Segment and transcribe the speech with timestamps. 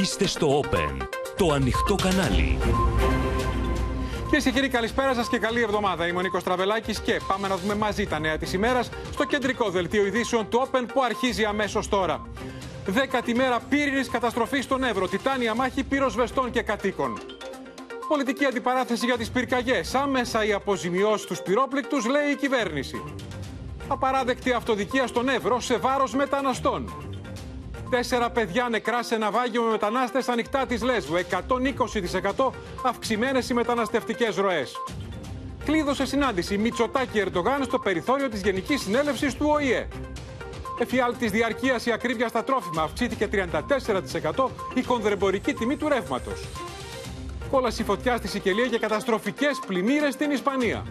[0.00, 2.58] Είστε στο Open, το ανοιχτό κανάλι.
[4.24, 6.06] Κυρίες και κύριοι, καλησπέρα σας και καλή εβδομάδα.
[6.06, 9.70] Είμαι ο Νίκος Τραβελάκης και πάμε να δούμε μαζί τα νέα της ημέρας στο κεντρικό
[9.70, 12.26] δελτίο ειδήσεων του Open που αρχίζει αμέσως τώρα.
[12.86, 15.08] Δέκατη μέρα πύρινης καταστροφής στον Εύρο.
[15.08, 17.18] Τιτάνια μάχη πυροσβεστών και κατοίκων.
[18.08, 19.94] Πολιτική αντιπαράθεση για τις πυρκαγιές.
[19.94, 23.04] Άμεσα η αποζημιώσεις στου πυρόπληκτους, λέει η κυβέρνηση.
[23.88, 27.13] Απαράδεκτη αυτοδικία στον Εύρο σε βάρος μεταναστών.
[27.96, 31.16] Τέσσερα παιδιά νεκρά σε ναυάγιο με μετανάστες ανοιχτά τη Λέσβου.
[32.36, 32.50] 120%
[32.82, 34.72] αυξημένες οι μεταναστευτικές ροές.
[35.64, 39.88] Κλείδωσε συνάντηση Μητσοτάκη Ερντογάν στο περιθώριο της Γενικής Συνέλευσης του ΟΗΕ.
[40.78, 46.48] Εφιάλτης διαρκείας η ακρίβεια στα τρόφιμα αυξήθηκε 34% η κονδρεμπορική τιμή του ρεύματος.
[47.50, 50.84] Κόλαση φωτιάς στη Σικελία και καταστροφικές πλημμύρες στην Ισπανία.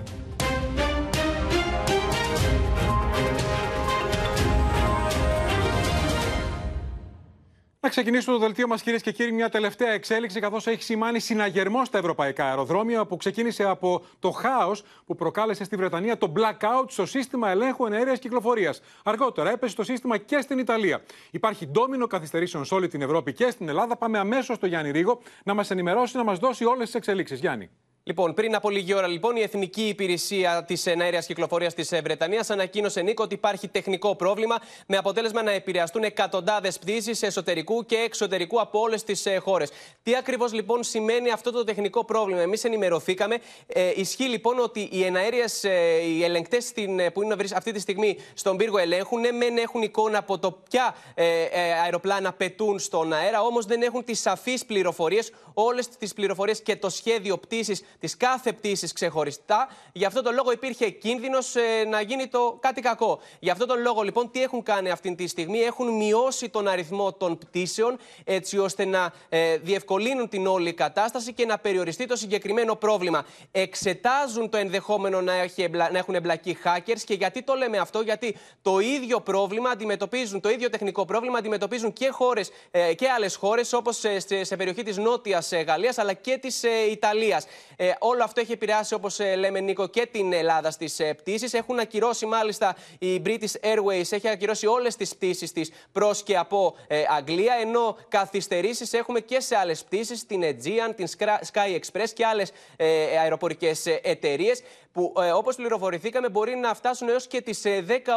[7.83, 11.85] Να ξεκινήσουμε το δελτίο μας, κυρίες και κύριοι, μια τελευταία εξέλιξη, καθώς έχει σημάνει συναγερμό
[11.85, 17.05] στα ευρωπαϊκά αεροδρόμια, που ξεκίνησε από το χάος που προκάλεσε στη Βρετανία το blackout στο
[17.05, 18.81] σύστημα ελέγχου ενέργειας κυκλοφορίας.
[19.03, 21.01] Αργότερα έπεσε το σύστημα και στην Ιταλία.
[21.31, 23.97] Υπάρχει ντόμινο καθυστερήσεων σε όλη την Ευρώπη και στην Ελλάδα.
[23.97, 27.39] Πάμε αμέσως στο Γιάννη Ρίγο να μας ενημερώσει, να μας δώσει όλες τις εξελίξεις.
[27.39, 27.69] Γιάννη.
[28.05, 33.01] Λοιπόν, πριν από λίγη ώρα, λοιπόν, η Εθνική Υπηρεσία της Εναέρεια Κυκλοφορίας της Βρετανίας ανακοίνωσε,
[33.01, 38.79] Νίκο, ότι υπάρχει τεχνικό πρόβλημα με αποτέλεσμα να επηρεαστούν εκατοντάδες πτήσεις εσωτερικού και εξωτερικού από
[38.79, 39.71] όλες τις χώρες.
[40.03, 43.37] Τι ακριβώς λοιπόν σημαίνει αυτό το τεχνικό πρόβλημα, εμείς ενημερωθήκαμε.
[43.67, 46.71] Ε, ισχύει λοιπόν ότι οι εναέρειε, ε, οι ελεγκτές
[47.13, 50.95] που είναι αυτή τη στιγμή στον πύργο ελέγχουν, ναι, μεν έχουν εικόνα από το ποια
[51.13, 56.61] ε, ε, αεροπλάνα πετούν στον αέρα, όμως δεν έχουν τις σαφείς πληροφορίες, όλες τις πληροφορίες
[56.61, 59.67] και το σχέδιο πτήσης τη κάθε πτήση ξεχωριστά.
[59.91, 63.19] Γι' αυτό τον λόγο υπήρχε κίνδυνος ε, να γίνει το κάτι κακό.
[63.39, 67.13] Γι' αυτό τον λόγο λοιπόν τι έχουν κάνει αυτή τη στιγμή, έχουν μειώσει τον αριθμό
[67.13, 72.75] των πτήσεων έτσι ώστε να ε, διευκολύνουν την όλη κατάσταση και να περιοριστεί το συγκεκριμένο
[72.75, 73.25] πρόβλημα.
[73.51, 78.35] Εξετάζουν το ενδεχόμενο να, έχει, να έχουν εμπλακεί hackers και γιατί το λέμε αυτό, γιατί
[78.61, 83.73] το ίδιο πρόβλημα αντιμετωπίζουν, το ίδιο τεχνικό πρόβλημα αντιμετωπίζουν και χώρες ε, και άλλες χώρες
[83.73, 87.45] όπως σε, σε περιοχή της Νότιας Γαλλίας αλλά και της Ιταλίας.
[87.83, 91.53] Ε, όλο αυτό έχει επηρεάσει, όπως ε, λέμε, Νίκο, και την Ελλάδα στις ε, πτήσεις.
[91.53, 96.75] Έχουν ακυρώσει, μάλιστα, η British Airways έχει ακυρώσει όλες τις πτήσεις της προς και από
[96.87, 97.53] ε, Αγγλία.
[97.61, 101.07] Ενώ καθυστερήσεις έχουμε και σε άλλες πτήσεις, την Aegean, την
[101.53, 104.61] Sky Express και άλλες ε, αεροπορικές εταιρείες
[104.93, 107.71] που ε, όπως πληροφορηθήκαμε μπορεί να φτάσουν έως και τις 10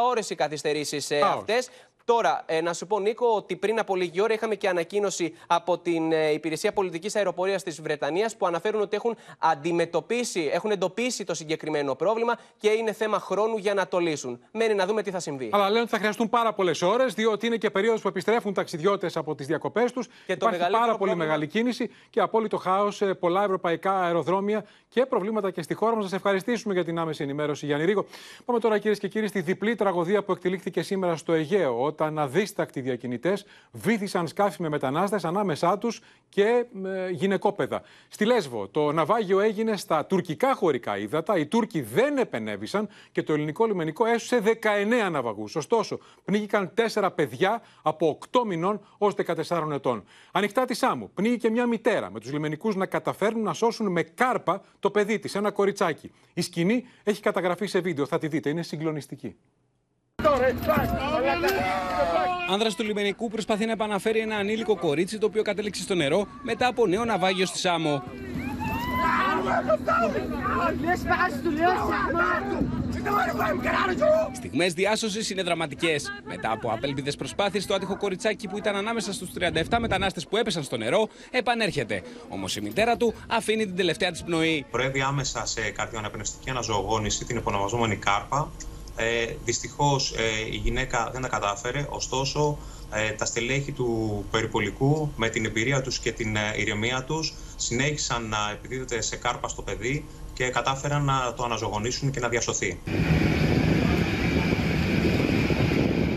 [0.09, 1.69] ώρες οι καθυστερήσεις ε, αυτές.
[2.07, 5.77] Τώρα, ε, να σου πω, Νίκο, ότι πριν από λίγη ώρα είχαμε και ανακοίνωση από
[5.77, 11.33] την ε, Υπηρεσία Πολιτικής Αεροπορίας της Βρετανίας που αναφέρουν ότι έχουν αντιμετωπίσει, έχουν εντοπίσει το
[11.33, 14.39] συγκεκριμένο πρόβλημα και είναι θέμα χρόνου για να το λύσουν.
[14.51, 15.49] Μένει να δούμε τι θα συμβεί.
[15.53, 19.17] Αλλά λένε ότι θα χρειαστούν πάρα πολλές ώρες, διότι είναι και περίοδος που επιστρέφουν ταξιδιώτες
[19.17, 20.07] από τις διακοπές τους.
[20.25, 21.15] Υπάρχει πάρα πολύ πρόβλημα...
[21.15, 26.03] μεγάλη κίνηση και απόλυτο χάος σε πολλά ευρωπαϊκά αεροδρόμια και προβλήματα και στη χώρα μας.
[26.03, 28.05] Σας ευχαριστήσουμε για την άμεση ενημέρωση, Γιάννη Ρίγο.
[28.45, 32.81] Πάμε τώρα, κυρίες και κύριοι, στη διπλή τραγωδία που εκτελήχθηκε σήμερα στο Αιγαίο όταν αδίστακτοι
[32.81, 37.81] διακινητές βήθησαν σκάφη με μετανάστες ανάμεσά τους και ε, γυναικόπαιδα.
[38.07, 41.37] Στη Λέσβο, το ναυάγιο έγινε στα τουρκικά χωρικά ύδατα.
[41.37, 44.41] Οι Τούρκοι δεν επενέβησαν και το ελληνικό λιμενικό έσωσε
[45.07, 45.55] 19 ναυαγούς.
[45.55, 49.13] Ωστόσο, πνίγηκαν 4 παιδιά από 8 μηνών ως
[49.47, 50.03] 14 ετών.
[50.31, 54.61] Ανοιχτά τη Σάμου, πνίγηκε μια μητέρα με τους λιμενικούς να καταφέρνουν να σώσουν με κάρπα
[54.79, 56.11] το παιδί της, ένα κοριτσάκι.
[56.33, 59.35] Η σκηνή έχει καταγραφεί σε βίντεο, θα τη δείτε, είναι συγκλονιστική.
[62.49, 66.67] Άνδρας του λιμενικού προσπαθεί να επαναφέρει ένα ανήλικο κορίτσι το οποίο κατέληξε στο νερό μετά
[66.67, 68.03] από νέο ναυάγιο στη Σάμο.
[74.35, 76.11] Στιγμές διάσωσης είναι δραματικές.
[76.25, 80.63] Μετά από απέλπιδες προσπάθειες, το άτυχο κοριτσάκι που ήταν ανάμεσα στους 37 μετανάστες που έπεσαν
[80.63, 82.01] στο νερό επανέρχεται.
[82.29, 84.65] Όμως η μητέρα του αφήνει την τελευταία της πνοή.
[84.71, 88.51] Προέβη άμεσα σε καρδιοαναπνευστική αναζωογόνηση, την επωνομαζόμενη κάρπα,
[88.95, 90.21] ε, δυστυχώς ε,
[90.51, 92.57] η γυναίκα δεν τα κατάφερε, ωστόσο
[92.93, 98.29] ε, τα στελέχη του περιπολικού με την εμπειρία τους και την ε, ηρεμία τους συνέχισαν
[98.29, 100.05] να επιδίδονται σε κάρπα στο παιδί
[100.37, 102.79] και κατάφεραν να το αναζωογονήσουν και να διασωθεί.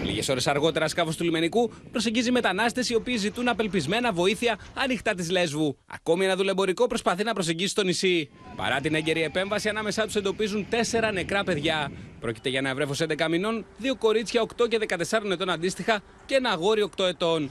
[0.04, 5.30] Λίγες ώρες αργότερα, σκάφο του λιμενικού προσεγγίζει μετανάστες οι οποίοι ζητούν απελπισμένα βοήθεια ανοιχτά της
[5.30, 5.76] Λέσβου.
[5.86, 8.30] Ακόμη ένα δουλεμπορικό προσπαθεί να προσεγγίσει το νησί.
[8.56, 11.90] Παρά την έγκαιρη επέμβαση, ανάμεσά τους εντοπίζουν τέσσερα νεκρά παιδιά.
[12.20, 16.50] Πρόκειται για ένα ευρέφο 11 μηνών, δύο κορίτσια 8 και 14 ετών αντίστοιχα και ένα
[16.50, 17.50] αγόρι 8 ετών.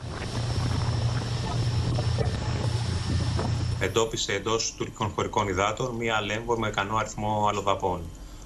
[3.80, 8.02] Εντόπισε εντός τουρκικών χωρικών υδάτων μία λέμβο με ικανό αριθμό αλλοδαπών.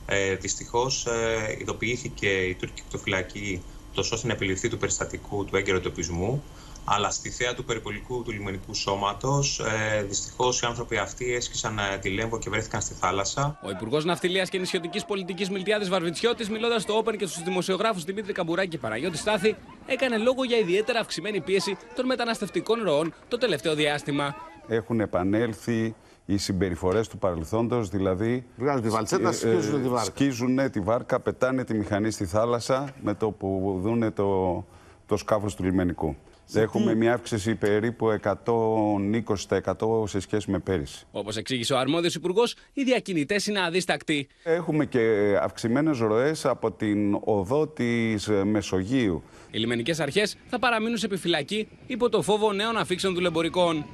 [0.05, 3.61] Ε, Δυστυχώς, ε, ειδοποιήθηκε η τουρκική εκτοφυλακή
[3.93, 6.43] τόσο ώστε να επιληφθεί του περιστατικού του έγκαιρου εντοπισμού
[6.85, 9.59] αλλά στη θέα του περιπολικού του λιμενικού σώματος.
[9.59, 13.59] Ε, Δυστυχώς οι άνθρωποι αυτοί έσκησαν ε, τη Λέμβο και βρέθηκαν στη θάλασσα.
[13.63, 18.33] Ο Υπουργός Ναυτιλίας και Νησιωτικής Πολιτικής Μιλτιάδης Βαρβιτσιώτης, μιλώντας στο Open και στους δημοσιογράφους Δημήτρη
[18.33, 19.55] Καμπουράκη και Παραγιώτη Στάθη,
[19.85, 24.35] έκανε λόγο για ιδιαίτερα αυξημένη πίεση των μεταναστευτικών ροών το τελευταίο διάστημα.
[24.67, 25.95] Έχουν επανέλθει
[26.25, 28.45] οι συμπεριφορές του παρελθόντος, δηλαδή.
[28.55, 30.03] Βγάζουν τη βαλτσέτα, ε, σκίζουν τη βάρκα.
[30.03, 34.65] Σκίζουν τη βάρκα, πετάνε τη μηχανή στη θάλασσα με το που δούνε το,
[35.05, 36.15] το σκάφος του λιμενικού.
[36.53, 41.05] Έχουμε μια αύξηση περίπου 120% σε σχέση με πέρυσι.
[41.11, 44.27] Όπως εξήγησε ο αρμόδιος Υπουργός, οι διακινητές είναι αδίστακτοι.
[44.43, 49.23] Έχουμε και αυξημένες ροές από την οδό της ε, Μεσογείου.
[49.51, 53.85] Οι λιμενικές αρχές θα παραμείνουν σε επιφυλακή υπό το φόβο νέων αφήξεων δουλεμπορικών.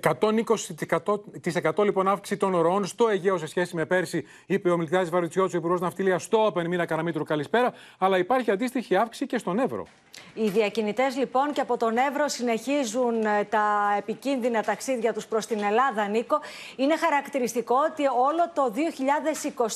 [0.00, 5.56] 120% λοιπόν αύξηση των ροών στο Αιγαίο σε σχέση με πέρσι, είπε ο Μιλτιάδης Βαρουτσιώτη,
[5.56, 7.24] ο Υπουργός Ναυτιλίας στο Open Μίνα Καραμίτρου.
[7.24, 7.72] Καλησπέρα.
[7.98, 9.86] Αλλά υπάρχει αντίστοιχη αύξηση και στον Εύρο.
[10.34, 15.62] Οι διακινητές λοιπόν και από τον Εύρο συνεχίζουν ε, τα επικίνδυνα ταξίδια τους προς την
[15.62, 16.40] Ελλάδα, Νίκο.
[16.76, 18.72] Είναι χαρακτηριστικό ότι όλο το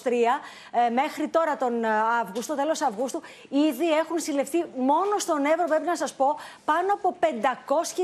[0.03, 0.11] 2023
[0.87, 1.89] ε, μέχρι τώρα τον ε,
[2.21, 7.17] Αύγουστο, τέλος Αυγούστου, ήδη έχουν συλληφθεί μόνο στον Εύρο, πρέπει να σας πω, πάνω από
[7.21, 7.27] 500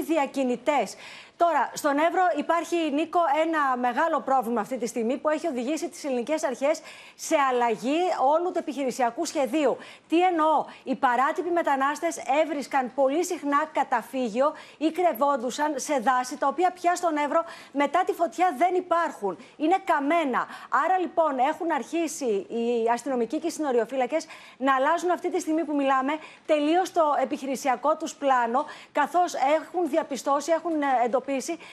[0.07, 0.97] διακινητές.
[1.37, 6.05] Τώρα, στον Εύρο υπάρχει, Νίκο, ένα μεγάλο πρόβλημα αυτή τη στιγμή που έχει οδηγήσει τις
[6.05, 6.81] ελληνικές αρχές
[7.15, 8.01] σε αλλαγή
[8.35, 9.77] όλου του επιχειρησιακού σχεδίου.
[10.09, 16.71] Τι εννοώ, οι παράτυποι μετανάστες έβρισκαν πολύ συχνά καταφύγιο ή κρεβόντουσαν σε δάση τα οποία
[16.71, 19.37] πια στον Εύρο μετά τη φωτιά δεν υπάρχουν.
[19.57, 20.47] Είναι καμένα.
[20.85, 24.27] Άρα λοιπόν έχουν αρχίσει οι αστυνομικοί και οι συνοριοφύλακες
[24.57, 26.13] να αλλάζουν αυτή τη στιγμή που μιλάμε
[26.47, 30.73] τελείως το επιχειρησιακό τους πλάνο, καθώς έχουν διαπιστώσει, έχουν
[31.05, 31.22] εντοπίσει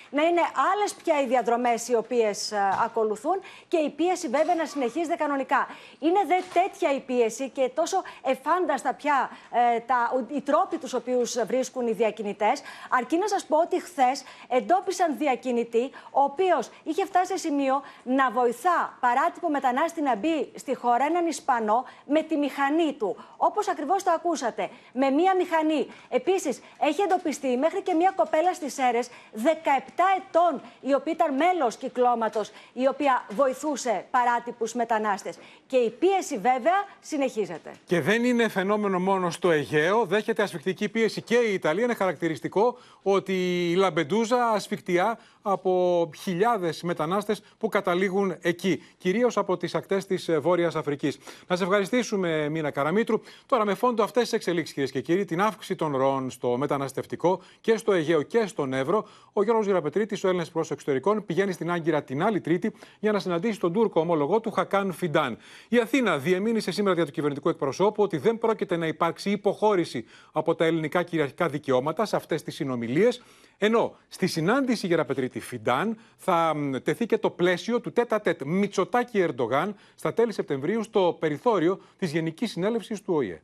[0.09, 0.41] να είναι
[0.73, 2.53] άλλες πια οι διαδρομές οι οποίες
[2.83, 5.67] ακολουθούν και η πίεση βέβαια να συνεχίζεται κανονικά.
[5.99, 9.29] Είναι δε τέτοια η πίεση και τόσο εφάνταστα πια
[9.75, 14.23] ε, τα, οι τρόποι τους οποίους βρίσκουν οι διακινητές, αρκεί να σας πω ότι χθες
[14.47, 20.75] εντόπισαν διακινητή, ο οποίος είχε φτάσει σε σημείο να βοηθά παράτυπο μετανάστη να μπει στη
[20.75, 23.15] χώρα έναν Ισπανό με τη μηχανή του.
[23.37, 25.87] Όπως ακριβώς το ακούσατε, με μία μηχανή.
[26.09, 28.99] Επίσης, έχει εντοπιστεί μέχρι και μία κοπέλα στις αίρε
[29.43, 35.37] 17 ετών, η οποία ήταν μέλος κυκλώματος, η οποία βοηθούσε παράτυπους μετανάστες.
[35.67, 37.71] Και η πίεση βέβαια συνεχίζεται.
[37.85, 41.83] Και δεν είναι φαινόμενο μόνο στο Αιγαίο, δέχεται ασφικτική πίεση και η Ιταλία.
[41.83, 49.75] Είναι χαρακτηριστικό ότι η Λαμπεντούζα ασφικτιά από χιλιάδες μετανάστες που καταλήγουν εκεί, κυρίως από τις
[49.75, 51.17] ακτές της Βόρειας Αφρικής.
[51.47, 53.21] Να σε ευχαριστήσουμε, Μίνα Καραμίτρου.
[53.45, 57.41] Τώρα, με φόντο αυτές τις εξελίξεις, κυρίες και κύριοι, την αύξηση των ροών στο μεταναστευτικό
[57.61, 61.71] και στο Αιγαίο και στον Εύρο, ο Γιώργος Γεραπετρίτη, ο Έλληνας Υπουργός Εξωτερικών, πηγαίνει στην
[61.71, 65.37] Άγκυρα την άλλη Τρίτη για να συναντήσει τον Τούρκο ομόλογό του Χακάν Φιντάν.
[65.69, 70.55] Η Αθήνα διεμήνυσε σήμερα διά του κυβερνητικού εκπροσώπου ότι δεν πρόκειται να υπάρξει υποχώρηση από
[70.55, 73.21] τα ελληνικά κυριαρχικά δικαιώματα σε αυτές τις συνομιλίες,
[73.61, 79.75] ενώ στη συνάντηση Γεραπετρίτη Φιντάν θα τεθεί και το πλαίσιο του τέτα τέτ Μητσοτάκη Ερντογάν
[79.95, 83.41] στα τέλη Σεπτεμβρίου στο περιθώριο της Γενικής Συνέλευσης του ΟΗΕ.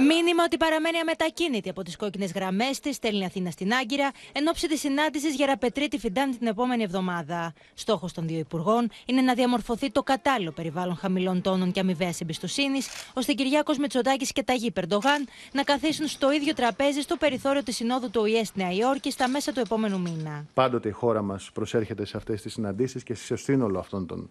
[0.00, 4.68] Μήνυμα ότι παραμένει αμετακίνητη από τις κόκκινες γραμμές της, στέλνει Αθήνα στην Άγκυρα, εν ώψη
[4.68, 7.52] της συνάντησης Γεραπετρίτη Φιντάν την επόμενη εβδομάδα.
[7.74, 12.88] Στόχος των δύο υπουργών είναι να διαμορφωθεί το κατάλληλο περιβάλλον χαμηλών τόνων και αμοιβαίας εμπιστοσύνης,
[13.14, 18.10] ώστε Κυριάκος Μητσοτάκης και Ταγί Περντογάν να καθίσουν στο ίδιο τραπέζι στο περιθώριο της Συνόδου
[18.10, 20.46] του ΟΗΕ στη Νέα Υόρκη στα μέσα του επόμενου μήνα.
[20.54, 24.30] Πάντοτε η χώρα μας προσέρχεται σε αυτές τις συναντήσεις και σε σύνολο αυτών των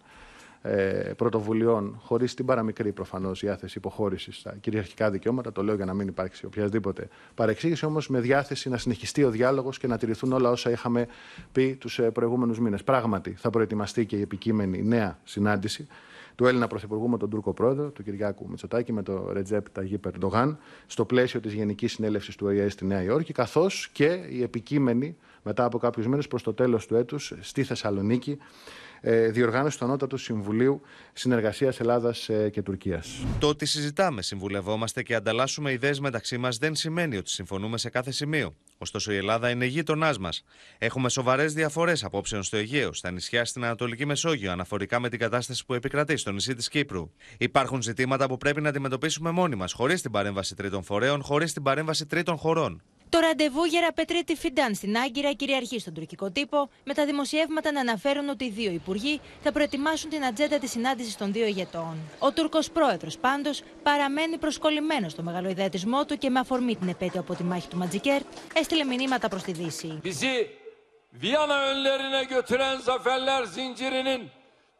[1.16, 5.52] πρωτοβουλειών, χωρίς την παραμικρή προφανώς διάθεση υποχώρησης στα κυριαρχικά δικαιώματα.
[5.52, 9.78] Το λέω για να μην υπάρξει οποιασδήποτε παρεξήγηση, όμως με διάθεση να συνεχιστεί ο διάλογος
[9.78, 11.06] και να τηρηθούν όλα όσα είχαμε
[11.52, 12.84] πει τους ε, προηγούμενους μήνες.
[12.84, 15.86] Πράγματι, θα προετοιμαστεί και η επικείμενη νέα συνάντηση
[16.34, 20.58] του Έλληνα Πρωθυπουργού με τον Τούρκο Πρόεδρο, του Κυριάκου Μητσοτάκη, με τον Ρετζέπ Ταγί Περντογάν,
[20.86, 25.64] στο πλαίσιο της Γενικής Συνέλευσης του ΟΗΕ στη Νέα Υόρκη, καθώς και η επικείμενη μετά
[25.64, 28.87] από κάποιους μήνες προς το τέλος του έτους στη Θεσσαλονίκη ε,
[29.30, 30.80] διοργάνωση του Ανώτατου Συμβουλίου
[31.12, 33.24] Συνεργασίας Ελλάδας ε, και Τουρκίας.
[33.38, 38.10] Το ότι συζητάμε, συμβουλευόμαστε και ανταλλάσσουμε ιδέες μεταξύ μας δεν σημαίνει ότι συμφωνούμε σε κάθε
[38.10, 38.54] σημείο.
[38.78, 40.44] Ωστόσο, η Ελλάδα είναι γείτονάς μας.
[40.78, 45.64] Έχουμε σοβαρές διαφορές απόψεων στο Αιγαίο, στα νησιά στην Ανατολική Μεσόγειο, αναφορικά με την κατάσταση
[45.66, 47.10] που επικρατεί στο νησί της Κύπρου.
[47.38, 51.62] Υπάρχουν ζητήματα που πρέπει να αντιμετωπίσουμε μόνοι μας, χωρίς την παρέμβαση τρίτων φορέων, χωρίς την
[51.62, 52.82] παρέμβαση τρίτων χωρών.
[53.10, 57.80] Το ραντεβού για Ραπετρίτη Φιντάν στην Άγκυρα κυριαρχεί στον τουρκικό τύπο, με τα δημοσιεύματα να
[57.80, 61.96] αναφέρουν ότι οι δύο υπουργοί θα προετοιμάσουν την ατζέντα της συνάντησης των δύο ηγετών.
[62.18, 67.34] Ο Τούρκο πρόεδρος πάντως παραμένει προσκολλημένος στο μεγαλοειδεατισμό του και με αφορμή την επέτειο από
[67.34, 68.20] τη μάχη του Ματζικέρ
[68.54, 70.00] έστειλε μηνύματα προς τη Δύση.
[71.22, 74.30] Viyana önlerine götüren zaferler zincirinin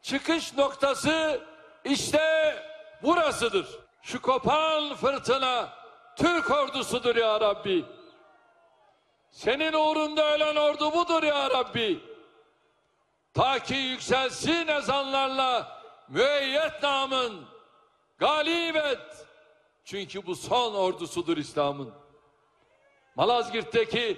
[0.01, 1.41] çıkış noktası
[1.83, 2.21] işte
[3.03, 3.67] burasıdır.
[4.01, 5.69] Şu kopan fırtına
[6.15, 7.85] Türk ordusudur ya Rabbi.
[9.31, 11.99] Senin uğrunda ölen ordu budur ya Rabbi.
[13.33, 17.45] Ta ki yükselsin ezanlarla müeyyet namın.
[18.17, 19.27] Galip et.
[19.85, 21.93] Çünkü bu son ordusudur İslam'ın.
[23.15, 24.17] Malazgirt'teki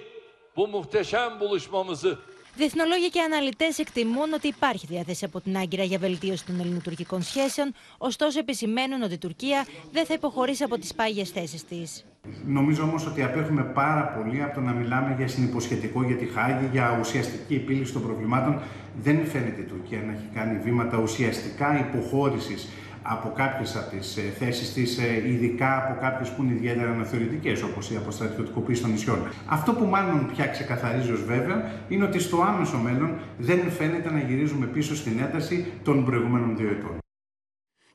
[0.56, 2.18] bu muhteşem buluşmamızı
[2.56, 7.74] Διεθνολόγοι και αναλυτές εκτιμούν ότι υπάρχει διάθεση από την Άγκυρα για βελτίωση των ελληνοτουρκικών σχέσεων,
[7.98, 12.04] ωστόσο επισημαίνουν ότι η Τουρκία δεν θα υποχωρήσει από τις πάγιες θέσεις της.
[12.46, 16.68] Νομίζω όμως ότι απέχουμε πάρα πολύ από το να μιλάμε για συνυποσχετικό για τη Χάγη,
[16.72, 18.60] για ουσιαστική επίλυση των προβλημάτων.
[19.02, 22.68] Δεν φαίνεται η Τουρκία να έχει κάνει βήματα ουσιαστικά υποχώρησης
[23.02, 27.96] από κάποιες από τις θέσεις της, ειδικά από κάποιες που είναι ιδιαίτερα αναθεωρητικές, όπως η
[27.96, 29.18] αποστρατιωτικοποίηση των νησιών.
[29.46, 34.18] Αυτό που μάλλον πια ξεκαθαρίζει ως βέβαια είναι ότι στο άμεσο μέλλον δεν φαίνεται να
[34.18, 37.01] γυρίζουμε πίσω στην ένταση των προηγούμενων δύο ετών.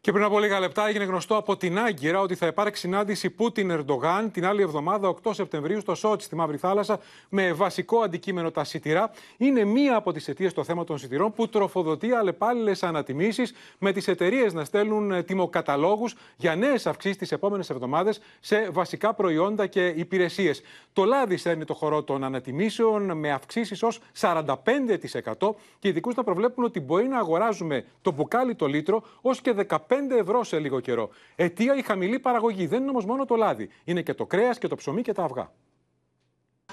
[0.08, 4.32] Και πριν από λίγα λεπτά έγινε γνωστό από την Άγκυρα ότι θα υπάρξει συνάντηση Πούτιν-Ερντογάν
[4.32, 7.00] την άλλη εβδομάδα, 8 Σεπτεμβρίου, στο Σότσι, στη Μαύρη Θάλασσα,
[7.30, 9.12] με βασικό αντικείμενο τα σιτηρά.
[9.38, 14.08] Είναι μία από τις αιτίες το θέμα των σιτηρών που τροφοδοτεί αλλεπάλληλες ανατιμήσεις, με τις
[14.08, 20.62] εταιρείες να στέλνουν τιμοκαταλόγους για νέες αυξήσεις τις επόμενες εβδομάδες σε βασικά προϊόντα και υπηρεσίες.
[20.94, 26.64] Το λάδι στέλνει το χορό των ανατιμήσεων με αυξήσεις ως 45% και ειδικού να προβλέπουν
[26.64, 29.78] ότι μπορεί να αγοράζουμε το μπουκάλι το λίτρο ως και 15
[30.12, 31.10] ευρώ σε λίγο καιρό.
[31.36, 32.68] Αιτία η χαμηλή παραγωγή.
[32.68, 33.70] Δεν είναι όμως μόνο το λάδι.
[33.84, 35.52] Είναι και το κρέας και το ψωμί και τα αυγά.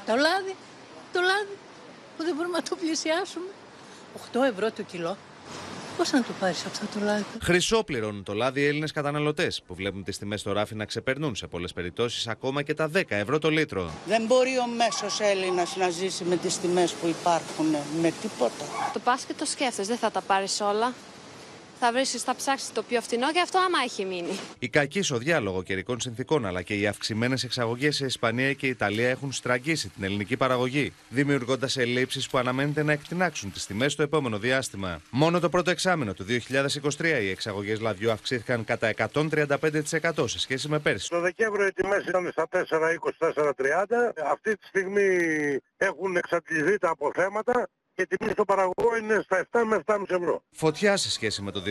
[0.06, 0.54] Το λάδι,
[1.12, 1.56] το λάδι
[2.16, 3.46] που δεν μπορούμε να το πλησιάσουμε.
[4.32, 5.16] 8 ευρώ το κιλό.
[5.96, 9.74] Πώς να το πάρεις αυτό το λάδι; Χρυσό πληρώνουν το λάδι οι Έλληνες καταναλωτές, που
[9.74, 13.38] βλέπουν τις τιμές στο ράφι να ξεπερνούν σε πολλές περιπτώσεις ακόμα και τα 10 ευρώ
[13.38, 13.90] το λίτρο.
[14.06, 17.66] Δεν μπορεί ο μέσος Έλληνας να ζήσει με τις τιμές που υπάρχουν,
[18.00, 18.64] με τίποτα.
[18.92, 20.92] Το πας και το σκέφτεσαι, δεν θα τα πάρεις όλα
[21.84, 24.38] θα βρεις, θα ψάξεις το πιο φθηνό και αυτό άμα έχει μείνει.
[24.58, 29.08] Η κακή σοδιά λόγω καιρικών συνθήκων αλλά και οι αυξημένες εξαγωγές σε Ισπανία και Ιταλία
[29.08, 34.38] έχουν στραγγίσει την ελληνική παραγωγή, δημιουργώντας ελλείψεις που αναμένεται να εκτινάξουν τις τιμές στο επόμενο
[34.38, 35.00] διάστημα.
[35.10, 40.78] Μόνο το πρώτο εξάμεινο του 2023 οι εξαγωγές λαδιού αυξήθηκαν κατά 135% σε σχέση με
[40.78, 41.08] πέρσι.
[41.08, 42.64] Το Δεκέμβριο οι τιμές ήταν στα 4,20-4,30.
[44.30, 45.18] Αυτή τη στιγμή
[45.76, 50.42] έχουν εξαντληθεί τα αποθέματα και η τιμή στο παραγωγό είναι στα 7 με 7,5 ευρώ.
[50.50, 51.62] Φωτιά σε σχέση με το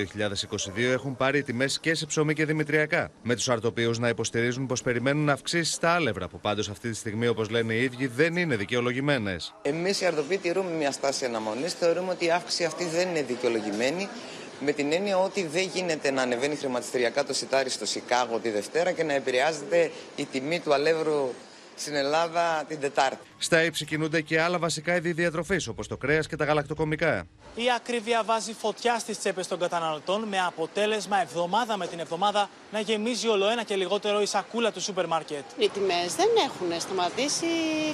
[0.75, 3.11] 2022 έχουν πάρει οι τιμές και σε ψωμί και δημητριακά.
[3.23, 7.27] Με τους αρτοπίου να υποστηρίζουν πως περιμένουν αυξήσει στα άλευρα, που πάντως αυτή τη στιγμή,
[7.27, 9.55] όπως λένε οι ίδιοι, δεν είναι δικαιολογημένες.
[9.61, 11.73] Εμείς οι αρτοποί τηρούμε μια στάση αναμονής.
[11.73, 14.07] Θεωρούμε ότι η αύξηση αυτή δεν είναι δικαιολογημένη.
[14.59, 18.91] Με την έννοια ότι δεν γίνεται να ανεβαίνει χρηματιστηριακά το σιτάρι στο Σικάγο τη Δευτέρα
[18.91, 21.29] και να επηρεάζεται η τιμή του αλεύρου
[21.75, 23.17] στην Ελλάδα την Τετάρτη.
[23.37, 27.27] Στα ύψη κινούνται και άλλα βασικά είδη διατροφής, όπως το κρέας και τα γαλακτοκομικά.
[27.55, 32.79] Η ακρίβεια βάζει φωτιά στις τσέπες των καταναλωτών, με αποτέλεσμα εβδομάδα με την εβδομάδα να
[32.79, 35.43] γεμίζει όλο ένα και λιγότερο η σακούλα του σούπερ μάρκετ.
[35.57, 37.45] Οι τιμές δεν έχουν σταματήσει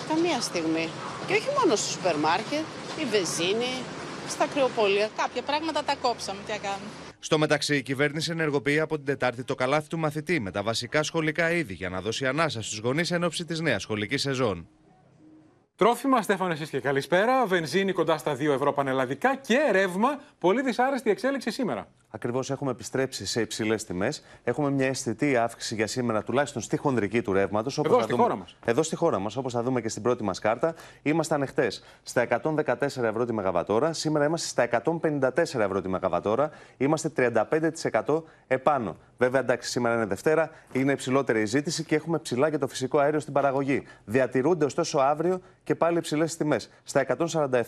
[0.09, 0.89] καμία στιγμή.
[1.27, 2.63] Και όχι μόνο στο σούπερ μάρκετ,
[2.99, 3.83] η βεζίνη,
[4.29, 5.09] στα κρυοπολία.
[5.17, 7.08] Κάποια πράγματα τα κόψαμε, τι κάνουμε.
[7.19, 11.03] Στο μεταξύ, η κυβέρνηση ενεργοποιεί από την Τετάρτη το καλάθι του μαθητή με τα βασικά
[11.03, 14.67] σχολικά είδη για να δώσει ανάσα στους γονείς εν ώψη της νέας σχολικής σεζόν.
[15.75, 17.45] Τρόφιμα, Στέφανε, εσείς και καλησπέρα.
[17.45, 20.21] Βενζίνη κοντά στα 2 ευρώ πανελλαδικά και ρεύμα.
[20.39, 21.87] Πολύ δυσάρεστη εξέλιξη σήμερα.
[22.11, 24.23] Ακριβώς έχουμε επιστρέψει σε υψηλές τιμές.
[24.43, 27.77] Έχουμε μια αισθητή αύξηση για σήμερα, τουλάχιστον στη χονδρική του ρεύματος.
[27.77, 28.23] Εδώ, στη δούμε...
[28.23, 28.55] χώρα μας.
[28.65, 30.75] Εδώ στη χώρα μας, όπως θα δούμε και στην πρώτη μας κάρτα.
[31.01, 33.93] Ήμασταν εχθές στα 114 ευρώ τη Μεγαβατόρα.
[33.93, 36.49] Σήμερα είμαστε στα 154 ευρώ τη Μεγαβατόρα.
[36.77, 37.11] Είμαστε
[38.03, 38.95] 35% επάνω.
[39.17, 42.97] Βέβαια, εντάξει, σήμερα είναι Δευτέρα, είναι υψηλότερη η ζήτηση και έχουμε ψηλά και το φυσικό
[42.97, 43.83] αέριο στην παραγωγή.
[44.05, 46.69] Διατηρούνται ωστόσο αύριο και πάλι υψηλές τιμές.
[46.83, 47.05] Στα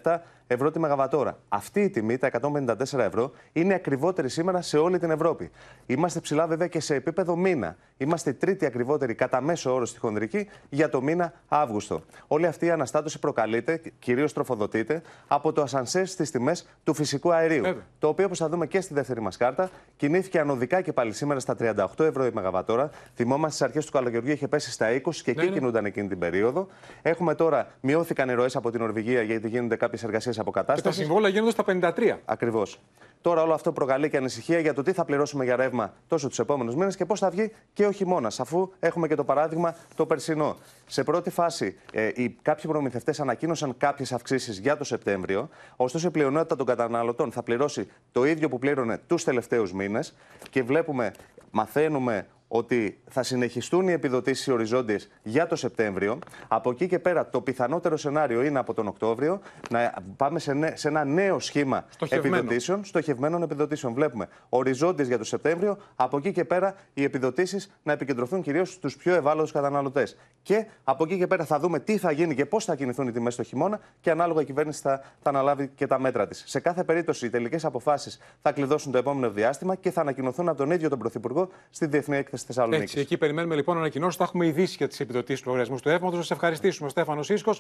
[0.04, 0.18] 147
[0.52, 1.38] ευρώ τη Μεγαβατόρα.
[1.50, 5.52] Αυτή η τιμή, τα 154 ευρώ, είναι ακριβότερη σήμερα σε όλη την Ευρώπη.
[5.86, 7.76] Είμαστε ψηλά βέβαια και σε επίπεδο μήνα.
[7.98, 12.02] Είμαστε η τρίτη ακριβότερη κατά μέσο όρο στη χονδρική για το μήνα Αύγουστο.
[12.28, 17.64] Όλη αυτή η αναστάτωση προκαλείται, κυρίως τροφοδοτείται, από το ασανσέρ στις τιμές του φυσικού αερίου.
[18.00, 21.40] Το οποίο, όπως θα δούμε και στη δεύτερη μας κάρτα, κινήθηκε ανωδικά και πάλι σήμερα
[21.40, 22.90] στα 38 ευρώ η Μεγαβατόρα.
[23.16, 26.20] Θυμόμαστε στις αρχές του καλοκαιριού είχε πέσει στα 20 και εκεί ναι, κινούνταν εκείνη την
[26.20, 26.68] περίοδο.
[27.02, 30.92] Έχουμε τώρα, μειώθηκαν οι ροές από την Νορβηγία γιατί γίνονται κάποιες εργασίες αποκατάστασης.
[30.92, 32.20] Και τα συμβόλαια γίνονται στα 53.
[32.26, 32.80] Ακριβώς.
[33.22, 36.40] Τώρα όλο αυτό προκαλεί και ανησυχία για το τι θα πληρώσουμε για ρεύμα τόσο τους
[36.40, 40.06] επόμενους μήνες και πώς θα βγει και ο χειμώνας, αφού έχουμε και το παράδειγμα το
[40.06, 40.58] περσινό.
[40.86, 46.12] Σε πρώτη φάση, ε, οι, κάποιοι προμηθευτές ανακοίνωσαν κάποιες αυξήσεις για το Σεπτέμβριο, ωστόσο η
[46.12, 50.16] πλειονότητα των καταναλωτών θα πληρώσει το ίδιο που πλήρωνε τους τελευταίους μήνες
[50.50, 51.12] και βλέπουμε,
[51.52, 56.20] μαθαίνουμε ότι θα συνεχιστούν οι επιδοτήσεις οριζόντιες για το Σεπτέμβριο.
[56.48, 60.78] Από εκεί και πέρα, το πιθανότερο σενάριο είναι από τον Οκτώβριο να πάμε σε, νέ-
[60.78, 62.36] σε ένα νέο σχήμα Στοχευμένο.
[62.36, 63.94] επιδοτήσεων, στοχευμένων επιδοτήσεων.
[63.94, 65.78] Βλέπουμε οριζόντιες για το Σεπτέμβριο.
[65.96, 70.18] Από εκεί και πέρα, οι επιδοτήσεις να επικεντρωθούν κυρίως στους πιο ευάλωτους καταναλωτές.
[70.42, 73.12] Και από εκεί και πέρα θα δούμε τι θα γίνει και πώς θα κινηθούν οι
[73.12, 76.44] τιμές το χειμώνα και ανάλογα η κυβέρνηση θα, θα αναλάβει και τα μέτρα της.
[76.48, 80.58] Σε κάθε περίπτωση, οι τελικές αποφάσεις θα κλειδώσουν το επόμενο διάστημα και θα ανακοινωθούν από
[80.58, 82.84] τον ίδιο τον Πρωθυπουργό στη Διεθνή Έκθεση Θεσσαλονίκης.
[82.84, 84.18] Έτσι, εκεί περιμένουμε λοιπόν ανακοινώσεις.
[84.18, 86.16] Θα έχουμε ειδήσει για τις επιδοτήσεις του λογαριασμούς του ρεύματο.
[86.16, 87.56] Σας ευχαριστήσουμε, Στέφανος Σύσκο.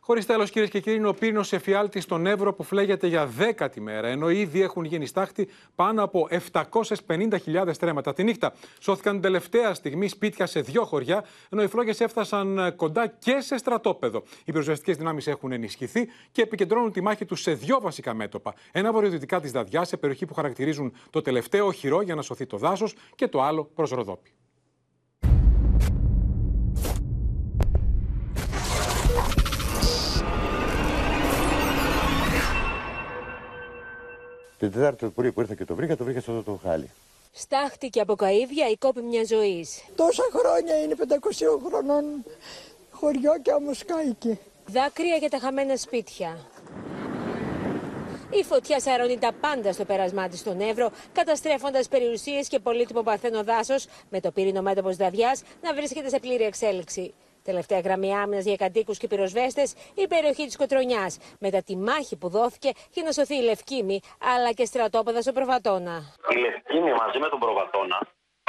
[0.00, 3.80] Χωρίς τέλος, κυρίες και κύριοι, είναι ο πύρινο εφιάλτης στον Εύρο που φλέγεται για δέκατη
[3.80, 6.28] μέρα, ενώ ήδη έχουν γίνει στάχτη πάνω από
[7.06, 8.12] 750.000 στρέμματα.
[8.12, 12.70] Τη νύχτα σώθηκαν την τελευταία στιγμή σπίτια σε δύο χωριά, ενώ οι φλόγες έφτασαν ε,
[12.70, 14.22] κοντά και σε στρατόπεδο.
[14.44, 18.54] Οι πυροσβεστικές δυνάμεις έχουν ενισχυθεί και επικεντρώνουν τη μάχη τους σε δύο βασικά μέτωπα.
[18.72, 22.56] Ένα βορειοδυτικά της Δαδιά, σε περιοχή που χαρακτηρίζουν το τελευταίο οχυρό για να σωθεί το
[22.56, 24.30] δάσος, και το άλλο προς Ροδόπη.
[34.58, 36.90] Την Τετάρτη το πρωί που ήρθα και το βρήκα, το βρήκα στο το χάλι.
[37.32, 39.84] Στάχτηκε από καΐβια η κόπη μιας ζωής.
[39.96, 42.04] Τόσα χρόνια είναι 500 χρονών
[42.90, 44.38] χωριό και όμως κάηκε.
[44.66, 46.38] Δάκρυα για τα χαμένα σπίτια.
[48.30, 53.44] Η φωτιά σαρώνει τα πάντα στο πέρασμά της στον Εύρο, καταστρέφοντας περιουσίες και πολύτιμο παρθένο
[53.44, 57.14] δάσος, με το πύρινο μέτωπος Δαδιά να βρίσκεται σε πλήρη εξέλιξη.
[57.50, 62.28] Τελευταία γραμμή άμυνας για κατοίκους και πυροσβέστες, η περιοχή της Κοτρονιάς, μετά τη μάχη που
[62.28, 64.00] δόθηκε για να σωθεί η Λευκήμη,
[64.34, 65.96] αλλά και στρατόπεδα στο Προβατόνα.
[66.34, 67.98] Η Λευκήμη μαζί με τον Προβατόνα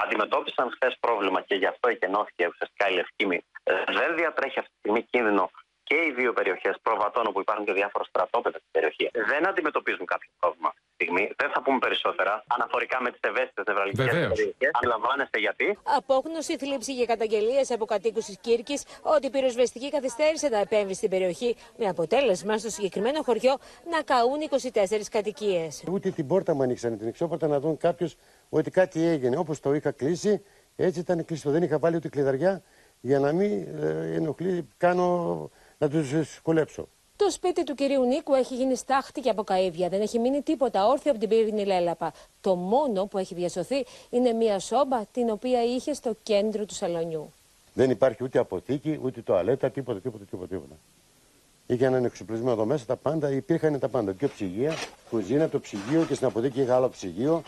[0.03, 3.39] αντιμετώπισαν χθες πρόβλημα και γι' αυτό εκενώθηκε ουσιαστικά η Λευκήμη.
[3.63, 5.51] Ε, Δεν διατρέχει αυτή τη στιγμή κίνδυνο
[5.89, 9.06] και οι δύο περιοχές Προβατόνα που υπάρχουν και διάφορα στρατόπεδα στην περιοχή.
[9.32, 11.24] Δεν αντιμετωπίζουν κάποιο πρόβλημα αυτή τη στιγμή.
[11.41, 14.27] Δεν θα πούμε περισσότερα αναφορικά με τις ευαίσθητες νευραλικές Βεβαίως.
[14.34, 14.70] περιοχές.
[14.79, 15.67] Αντιλαμβάνεστε γιατί.
[16.01, 21.10] Απόγνωση, θλίψη και καταγγελίες από κατοίκους της Κύρκης ότι η πυροσβεστική καθυστέρησε να επέμβει στην
[21.10, 23.53] περιοχή, με αποτέλεσμα στο συγκεκριμένο χωριό
[23.94, 25.84] να καούν 24 κατοικίες.
[25.91, 28.15] Ούτε την πόρτα μου ανοίξανε την εξώπορτα να δουν κάποιος
[28.50, 29.38] ότι κάτι έγινε.
[29.38, 30.44] Όπως το είχα κλείσει,
[30.75, 31.50] έτσι ήταν κλειστό.
[31.51, 32.62] Δεν είχα βάλει ούτε κλειδαριά
[33.01, 36.88] για να μην ε, ενοχλεί, κάνω να τους σκολέψω.
[37.15, 39.88] Το σπίτι του κυρίου Νίκου έχει γίνει στάχτη και από καΐβια.
[39.89, 42.13] Δεν έχει μείνει τίποτα όρθιο από την πύρινη λέλαπα.
[42.41, 47.34] Το μόνο που έχει διασωθεί είναι μία σόμπα την οποία είχε στο κέντρο του σαλονιού.
[47.73, 50.47] Δεν υπάρχει ούτε αποθήκη, ούτε τοαλέτα, τίποτα, τίποτα, τίποτα.
[50.47, 50.75] τίποτα.
[51.69, 54.13] Είχε έναν εξοπλισμό εδώ μέσα, τα πάντα, υπήρχαν τα πάντα.
[54.13, 54.73] Και ψυγεία,
[55.10, 57.43] κουζίνα, το ψυγείο και στην αποθήκη είχα άλλο ψυγείο.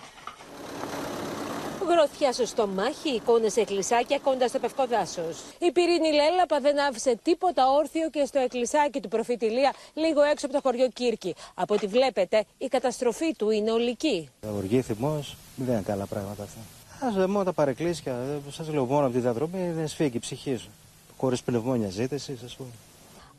[1.90, 5.38] Γροθιά στο στομάχι, εικόνες σε εκκλησάκια κοντά στο πευκό δάσος.
[5.60, 10.56] Η πυρήνη λέλαπα δεν άφησε τίποτα όρθιο και στο εκκλησάκι του προφητηλία, λίγο έξω από
[10.56, 11.36] το χωριό Κύρκη.
[11.54, 14.30] Από ό,τι βλέπετε, η καταστροφή του είναι ολική.
[14.56, 17.22] Οργή, θυμός, δεν είναι καλά πράγματα αυτά.
[17.22, 20.70] Α μόνο τα παρεκκλήσια, σας λέω μόνο από τη διαδρομή δεν σφίγγει η ψυχή σου.
[21.18, 22.70] Χωρίς πνευμόνια ζήτησης, ας πούμε.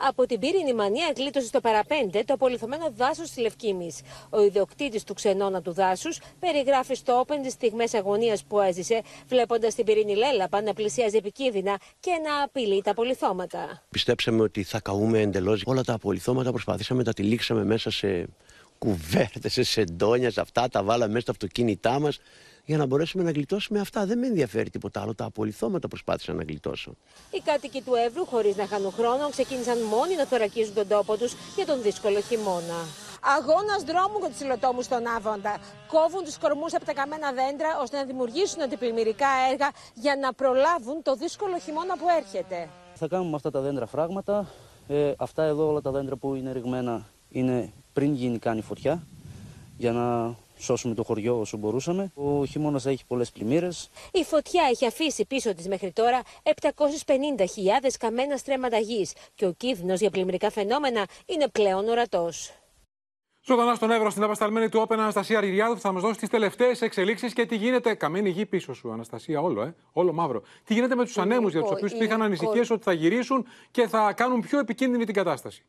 [0.09, 3.91] Από την πύρινη μανία γλίτωσε στο παραπέντε το απολυθωμένο δάσος τη Λευκήμη.
[4.31, 9.75] Ο ιδιοκτήτης του ξενώνα του δάσους περιγράφει στο Open τις στιγμές αγωνίας που έζησε, βλέποντας
[9.75, 13.83] την πυρήνη λέλαπα να πλησιάζει επικίνδυνα και να απειλεί τα απολυθώματα.
[13.91, 15.63] Πιστέψαμε ότι θα καούμε εντελώς.
[15.67, 18.27] Όλα τα απολυθώματα προσπαθήσαμε, τα τυλίξαμε μέσα σε
[18.79, 22.19] κουβέρτες, σε σεντόνια, σε αυτά, τα βάλαμε μέσα στα αυτοκίνητά μας
[22.65, 24.07] για να μπορέσουμε να γλιτώσουμε αυτά.
[24.07, 25.15] Δεν με ενδιαφέρει τίποτα άλλο.
[25.15, 26.95] Τα απολυθώματα προσπάθησα να γλιτώσω.
[27.31, 31.35] Οι κάτοικοι του Εύρου, χωρίς να χάνουν χρόνο, ξεκίνησαν μόνοι να θωρακίζουν τον τόπο τους
[31.57, 32.81] για τον δύσκολο χειμώνα.
[33.37, 35.59] Αγώνας δρόμου για του υλοτόμου στον Άβοντα.
[35.89, 41.03] Κόβουν τους κορμούς από τα καμένα δέντρα ώστε να δημιουργήσουν αντιπλημμυρικά έργα για να προλάβουν
[41.03, 42.69] το δύσκολο χειμώνα που έρχεται.
[42.95, 44.47] Θα κάνουμε με αυτά τα δέντρα φράγματα.
[44.89, 49.03] Ε, αυτά εδώ όλα τα δέντρα που είναι ρηγμένα είναι πριν γίνει κάνει φωτιά
[49.77, 52.13] για να σώσουμε το χωριό όσο μπορούσαμε.
[52.15, 53.91] Ο χειμώνας έχει πολλές πλημμύρες.
[54.13, 56.53] Η φωτιά έχει αφήσει πίσω της μέχρι τώρα 750.000
[57.99, 62.53] καμένα στρέμματα γης και ο κίνδυνος για πλημμυρικά φαινόμενα είναι πλέον ορατός.
[63.43, 66.83] Ζωντανά στον Εύρο, στην απασταλμένη του Όπεν Αναστασία Ριριάδου, που θα μας δώσει τις τελευταίες
[66.83, 67.95] εξελίξεις και τι γίνεται.
[67.95, 70.43] Καμένη γη πίσω σου, Αναστασία, όλο, ε, όλο μαύρο.
[70.65, 74.13] Τι γίνεται με τους ανέμους για τους οποίους υπήρχαν ανησυχίες ότι θα γυρίσουν και θα
[74.13, 75.65] κάνουν πιο επικίνδυνη την κατάσταση;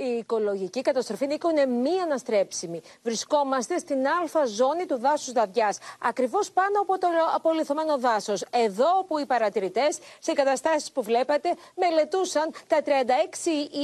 [0.00, 2.80] Η οικολογική καταστροφή Νίκο είναι μη αναστρέψιμη.
[3.02, 8.44] Βρισκόμαστε στην αλφα ζώνη του δάσους Δαδιάς, ακριβώς πάνω από το απολυθωμένο δάσος.
[8.50, 12.90] Εδώ όπου οι παρατηρητές, σε καταστάσεις που βλέπετε, μελετούσαν τα 36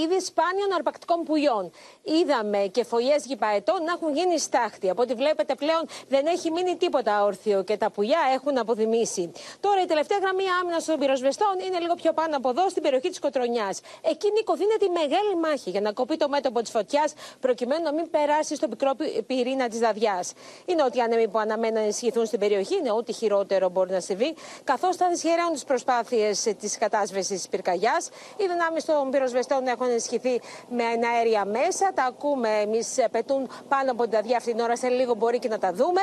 [0.02, 1.70] είδη σπάνιων αρπακτικών πουλιών.
[2.02, 4.90] Είδαμε και φωλιές γηπαετών να έχουν γίνει στάχτη.
[4.90, 9.32] Από ό,τι βλέπετε πλέον δεν έχει μείνει τίποτα όρθιο και τα πουλιά έχουν αποδημήσει.
[9.60, 13.08] Τώρα η τελευταία γραμμή άμυνας των πυροσβεστών είναι λίγο πιο πάνω από εδώ, στην περιοχή
[13.08, 13.80] της Κοτρονιάς.
[14.02, 17.82] Εκεί Νίκο δίνεται η μεγάλη μάχη για να κόψουν ανακοπεί το μέτωπο της φωτιάς προκειμένου
[17.82, 18.90] να μην περάσει στο πικρό
[19.26, 20.24] πυρήνα της δαδιά.
[20.64, 24.34] Οι νότιοι άνεμοι που αναμένουν να ενισχυθούν στην περιοχή είναι ό,τι χειρότερο μπορεί να συμβεί,
[24.64, 28.08] καθώς θα δυσχεραίνουν τις προσπάθειες της κατάσβεσης της πυρκαγιάς.
[28.36, 31.92] Οι δυνάμεις των πυροσβεστών έχουν ενισχυθεί με αέρια μέσα.
[31.94, 34.76] Τα ακούμε εμείς πετούν πάνω από την δαδιά αυτή την ώρα.
[34.76, 36.00] Σε λίγο μπορεί και να τα δούμε.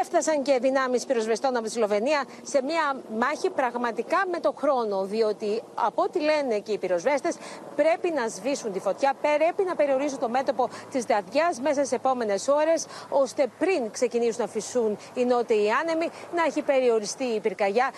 [0.00, 5.04] Έφτασαν και δυνάμεις πυροσβεστών από τη Σλοβενία σε μια μάχη πραγματικά με το χρόνο.
[5.04, 7.36] Διότι από ό,τι λένε και οι πυροσβέστες,
[7.76, 12.48] πρέπει να σβήσουν τη φωτιά, πρέπει να περιορίσουν το μέτωπο της δαδιά μέσα στις επόμενες
[12.48, 17.90] ώρες, ώστε πριν ξεκινήσουν να φυσούν οι νότιοι άνεμοι, να έχει περιοριστεί η πυρκαγιά.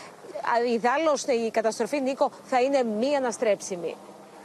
[0.75, 3.97] Ιδάλω η καταστροφή, Νίκο, θα είναι μη αναστρέψιμη.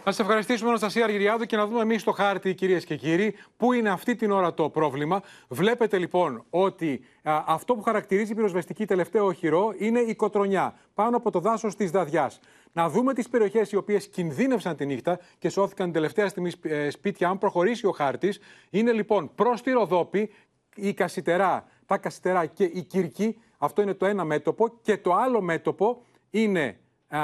[0.06, 3.74] Να σα ευχαριστήσουμε, Αναστασία Αργυριάδου, και να δούμε εμείς στο χάρτη, κυρίες και κύριοι, πού
[3.74, 5.22] είναι αυτή την ώρα το πρόβλημα.
[5.48, 11.18] Βλέπετε λοιπόν ότι α, αυτό που χαρακτηρίζει η πυροσβεστική τελευταίο οχυρό είναι η κοτρονιά πάνω
[11.18, 12.32] από το δάσος της Δαδιά.
[12.72, 16.90] Να δούμε τις περιοχές οι οποίες κινδύνευσαν τη νύχτα και σώθηκαν την τελευταία στιγμή ε,
[16.90, 18.40] σπίτια, αν προχωρήσει ο χάρτης.
[18.70, 20.32] Είναι λοιπόν προς τη Ροδόπη,
[20.76, 23.38] η Κασιτερά, τα Κασιτερά και η Κύρκη.
[23.58, 24.80] Αυτό είναι το ένα μέτωπο.
[24.82, 27.20] Και το άλλο μέτωπο είναι α,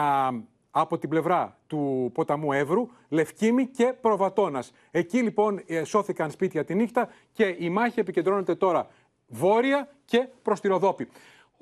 [0.72, 4.72] από την πλευρά του ποταμού Εύρου, Λευκήμη και Προβατώνας.
[4.92, 8.88] Εκεί λοιπόν ε, σώθηκαν σπίτια τη νύχτα και η μάχη επικεντρώνεται τώρα
[9.28, 11.08] βόρεια και προς τη Ροδόπη.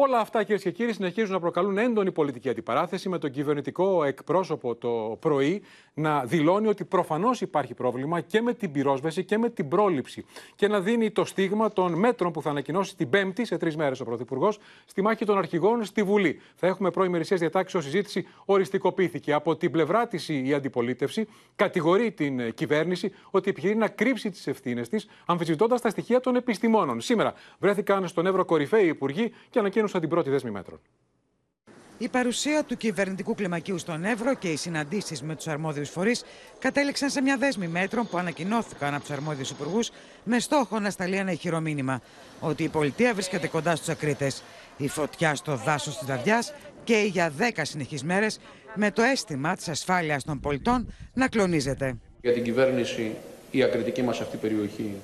[0.01, 4.75] Όλα αυτά, κυρίες και κύριοι, συνεχίζουν να προκαλούν έντονη πολιτική αντιπαράθεση με τον κυβερνητικό εκπρόσωπο
[4.75, 5.61] το πρωί
[5.93, 10.25] να δηλώνει ότι προφανώς υπάρχει πρόβλημα και με την πυρόσβεση και με την πρόληψη.
[10.55, 13.99] Και να δίνει το στίγμα των μέτρων που θα ανακοινώσει την Πέμπτη, σε τρεις μέρες
[13.99, 16.41] ο Πρωθυπουργός, στη μάχη των αρχηγών στη Βουλή.
[16.55, 19.33] Θα έχουμε προημερησία διατάξεις ως συζήτηση οριστικοποιήθηκε.
[19.33, 24.89] Από την πλευρά της η αντιπολίτευση κατηγορεί την κυβέρνηση ότι επιχειρεί να κρύψει τις ευθύνες
[24.89, 27.01] της, αμφισβητώντας τα στοιχεία των επιστημόνων.
[27.01, 30.79] Σήμερα βρέθηκαν στον Εύρο κορυφαίοι υπουργοί και ανακοίνωσαν την πρώτη δέσμη μέτρων.
[32.01, 36.23] Η παρουσία του κυβερνητικού κλιμακίου στον Εύρο και οι συναντήσεις με τους αρμόδιους φορείς
[36.59, 39.91] κατέληξαν σε μια δέσμη μέτρων που ανακοινώθηκαν από τους αρμόδιους υπουργούς
[40.23, 42.01] με στόχο να σταλεί ένα ηχηρό μήνυμα
[42.39, 44.43] ότι η πολιτεία βρίσκεται κοντά στους ακρίτες.
[44.77, 46.43] Η φωτιά στο δάσος της Δαδιά
[46.83, 48.39] και για 10 συνεχείς μέρες
[48.75, 51.97] με το αίσθημα της ασφάλειας των πολιτών να κλονίζεται.
[52.21, 53.15] Για την κυβέρνηση
[53.51, 54.95] η ακριτική μας αυτή περιοχή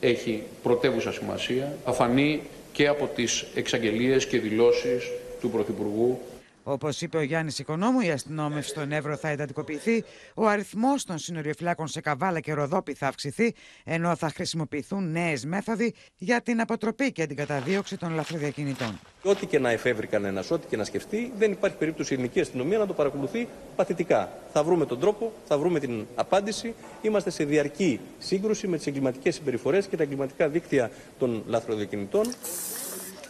[0.00, 1.76] έχει πρωτεύουσα σημασία.
[1.84, 2.42] Θα φανεί
[2.74, 5.10] και από τις εξαγγελίες και δηλώσεις
[5.40, 6.20] του Πρωθυπουργού.
[6.66, 11.88] Όπως είπε ο Γιάννης Οικονόμου, η αστυνόμευση στον Εύρο θα εντατικοποιηθεί, ο αριθμός των συνοριοφυλάκων
[11.88, 17.26] σε Καβάλα και Ροδόπη θα αυξηθεί, ενώ θα χρησιμοποιηθούν νέες μέθοδοι για την αποτροπή και
[17.26, 19.00] την καταδίωξη των λαθροδιακινητών.
[19.22, 22.78] Ό,τι και να εφεύρει κανένας, ό,τι και να σκεφτεί, δεν υπάρχει περίπτωση η ελληνική αστυνομία
[22.78, 24.32] να το παρακολουθεί παθητικά.
[24.52, 26.74] Θα βρούμε τον τρόπο, θα βρούμε την απάντηση.
[27.02, 32.26] Είμαστε σε διαρκή σύγκρουση με τις εγκληματικές συμπεριφορές και τα εγκληματικά δίκτυα των λαθροδιακινητών.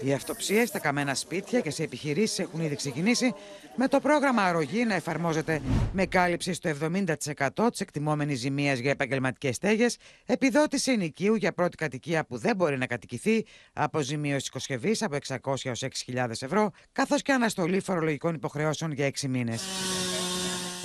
[0.05, 3.35] Οι αυτοψίες στα καμένα σπίτια και σε επιχειρήσεις έχουν ήδη ξεκινήσει,
[3.77, 5.61] με το πρόγραμμα αρρωγή να εφαρμόζεται
[5.93, 12.25] με κάλυψη στο 70% της εκτιμόμενης ζημίας για επαγγελματικές στέγες, επιδότηση ενοικίου για πρώτη κατοικία
[12.25, 17.81] που δεν μπορεί να κατοικηθεί, αποζημίωση οικοσκευή από 600 έως 6.000 ευρώ, καθώς και αναστολή
[17.81, 19.63] φορολογικών υποχρεώσεων για 6 μήνες.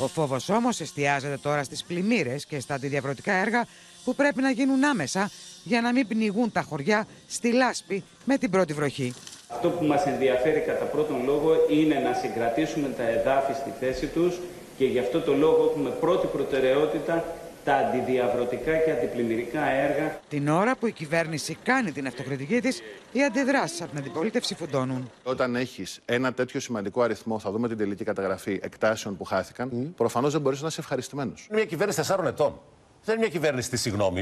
[0.02, 3.66] Ο φόβος όμως εστιάζεται τώρα στις πλημμύρες και στα αντιδιαβρωτικά έργα
[4.04, 5.30] που πρέπει να γίνουν άμεσα
[5.64, 9.14] για να μην πνιγούν τα χωριά στη λάσπη με την πρώτη βροχή.
[9.48, 14.40] Αυτό που μας ενδιαφέρει κατά πρώτον λόγο είναι να συγκρατήσουμε τα εδάφη στη θέση τους
[14.78, 17.26] και γι' αυτό το λόγο έχουμε πρώτη προτεραιότητα
[17.70, 20.20] τα αντιδιαβρωτικά και αντιπλημμυρικά έργα.
[20.30, 25.12] Την ώρα που η κυβέρνηση κάνει την αυτοκριτική της, οι αντιδράσεις από την αντιπολίτευση φουντώνουν.
[25.24, 29.94] Όταν έχεις ένα τέτοιο σημαντικό αριθμό, θα δούμε την τελική καταγραφή εκτάσεων που χάθηκαν, mm.
[29.96, 31.46] προφανώς δεν μπορείς να είσαι ευχαριστημένος.
[31.50, 32.60] Είναι μια κυβέρνηση 4 ετών.
[33.04, 34.22] Δεν είναι μια κυβέρνηση της συγγνώμη.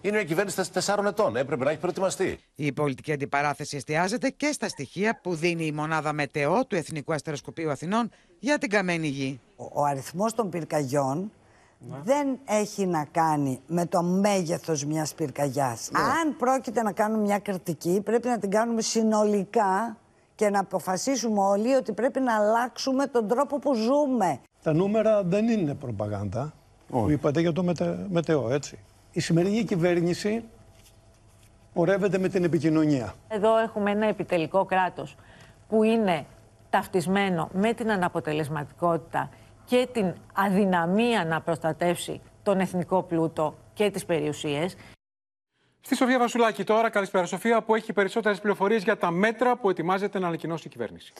[0.00, 1.36] Είναι μια κυβέρνηση 4 ετών.
[1.36, 2.38] Έπρεπε να έχει προετοιμαστεί.
[2.54, 7.70] Η πολιτική αντιπαράθεση εστιάζεται και στα στοιχεία που δίνει η μονάδα ΜΕΤΕΟ του Εθνικού Αστεροσκοπείου
[7.70, 9.40] Αθηνών για την καμένη γη.
[9.56, 11.30] Ο, ο αριθμός των πυρκαγιών
[12.04, 15.90] δεν έχει να κάνει με το μέγεθος μιας πυρκαγιάς.
[15.92, 16.00] Ναι.
[16.00, 19.96] Αν πρόκειται να κάνουμε μια κριτική, πρέπει να την κάνουμε συνολικά
[20.34, 24.40] και να αποφασίσουμε όλοι ότι πρέπει να αλλάξουμε τον τρόπο που ζούμε.
[24.62, 26.52] Τα νούμερα δεν είναι προπαγάνδα,
[26.88, 28.78] που είπατε για το μετε, μετεό, έτσι.
[29.12, 30.44] Η σημερινή κυβέρνηση
[31.72, 33.14] ορεύεται με την επικοινωνία.
[33.28, 35.16] Εδώ έχουμε ένα επιτελικό κράτος
[35.68, 36.24] που είναι
[36.70, 39.30] ταυτισμένο με την αναποτελεσματικότητα
[39.72, 44.76] και την αδυναμία να προστατεύσει τον εθνικό πλούτο και τις περιουσίες.
[45.80, 50.18] Στη Σοφία Βασουλάκη τώρα, καλησπέρα Σοφία, που έχει περισσότερες πληροφορίες για τα μέτρα που ετοιμάζεται
[50.18, 51.12] να ανακοινώσει η κυβέρνηση.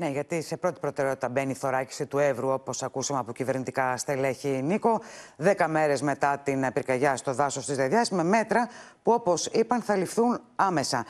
[0.00, 4.48] Ναι, γιατί σε πρώτη προτεραιότητα μπαίνει η θωράκιση του Εύρου, όπως ακούσαμε από κυβερνητικά στελέχη
[4.48, 5.00] Νίκο.
[5.36, 8.68] Δέκα μέρες μετά την πυρκαγιά στο δάσος της Δεδιά, με μέτρα
[9.02, 11.06] που, όπως είπαν, θα ληφθούν άμεσα.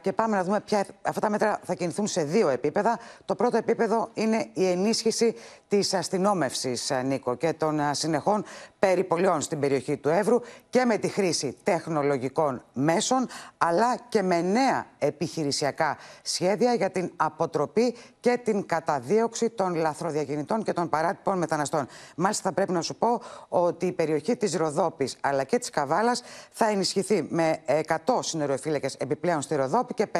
[0.00, 0.84] Και πάμε να δούμε ποια.
[1.02, 2.98] Αυτά τα μέτρα θα κινηθούν σε δύο επίπεδα.
[3.24, 5.34] Το πρώτο επίπεδο είναι η ενίσχυση
[5.68, 8.44] της αστυνόμευσης, Νίκο, και των συνεχών
[8.78, 13.26] περιπολιών στην περιοχή του Εύρου και με τη χρήση τεχνολογικών μέσων,
[13.58, 20.72] αλλά και με νέα επιχειρησιακά σχέδια για την αποτροπή και την καταδίωξη των λαθροδιακινητών και
[20.72, 21.86] των παράτυπων μεταναστών.
[22.16, 26.22] Μάλιστα, θα πρέπει να σου πω ότι η περιοχή της Ροδόπης αλλά και της Καβάλας
[26.50, 30.18] θα ενισχυθεί με 100 συνοριοφύλακε επιπλέον στη Ροδόπη και 50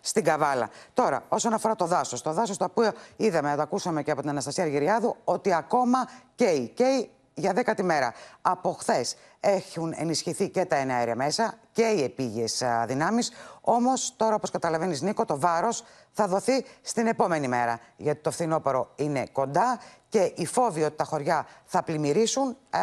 [0.00, 0.70] στην Καβάλα.
[0.94, 4.30] Τώρα, όσον αφορά το δάσος, το δάσος το οποίο είδαμε, το ακούσαμε και από την
[4.30, 6.68] Αναστασία Αργυριάδου, ότι ακόμα καίει.
[6.74, 8.12] Καίει για δέκατη μέρα.
[8.42, 13.32] Από χθες έχουν ενισχυθεί και τα εναέρια μέσα και οι επίγειες δυνάμεις.
[13.60, 17.80] Όμως, τώρα, όπως καταλαβαίνεις, Νίκο, το βάρος θα δοθεί στην επόμενη μέρα.
[17.96, 22.78] Γιατί το φθινόπωρο είναι κοντά και η φόβη ότι τα χωριά θα πλημμυρίσουν ε,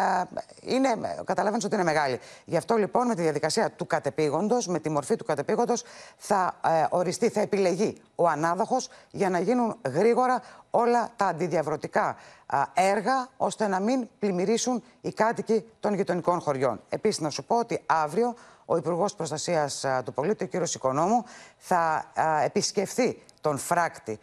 [0.61, 0.89] είναι,
[1.25, 2.19] καταλαβαίνεις ότι είναι μεγάλη.
[2.45, 5.83] Γι' αυτό λοιπόν με τη διαδικασία του κατεπήγοντος, με τη μορφή του κατεπήγοντος
[6.17, 12.15] θα ε, οριστεί, θα επιλεγεί ο ανάδοχος για να γίνουν γρήγορα όλα τα αντιδιαβρωτικά
[12.73, 16.81] έργα ώστε να μην πλημμυρίσουν οι κάτοικοι των γειτονικών χωριών.
[16.89, 18.35] Επίσης να σου πω ότι αύριο
[18.69, 21.23] ο Υπουργός Προστασίας του Πολίτη, ο κύριος Οικονόμου,
[21.57, 22.11] θα
[22.43, 24.19] επισκεφθεί τον φράκτη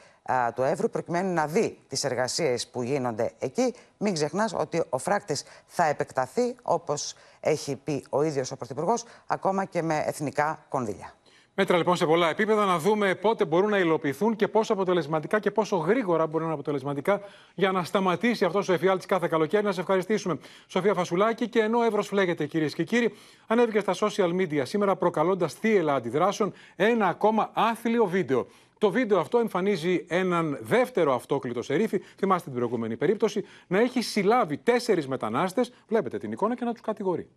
[0.55, 3.75] του Εύρου προκειμένου να δει τις εργασίες που γίνονται εκεί.
[3.99, 9.65] Μην ξεχνάς ότι ο φράκτης θα επεκταθεί, όπως έχει πει ο ίδιος ο Πρωθυπουργός, ακόμα
[9.65, 11.15] και με εθνικά κονδύλια.
[11.57, 15.51] Μέτρα λοιπόν σε πολλά επίπεδα να δούμε πότε μπορούν να υλοποιηθούν και πόσο αποτελεσματικά και
[15.51, 17.21] πόσο γρήγορα μπορούν να είναι αποτελεσματικά
[17.55, 19.65] για να σταματήσει αυτό ο εφιάλτης κάθε καλοκαίρι.
[19.65, 21.49] Να σε ευχαριστήσουμε, Σοφία Φασουλάκη.
[21.49, 23.15] Και ενώ ο Εύρος φλέγεται, κυρίες και κύριοι,
[23.47, 28.47] ανέβηκε στα social media σήμερα προκαλώντας θύελα αντιδράσεων ένα ακόμα άθλιο βίντεο.
[28.79, 34.57] Το βίντεο αυτό εμφανίζει έναν δεύτερο αυτόκλητο σερίφη, θυμάστε την προηγούμενη περίπτωση, να έχει συλλάβει
[34.57, 35.73] τέσσερις μετανάστες.
[35.89, 37.29] Βλέπετε την εικόνα και να τους κατηγορεί.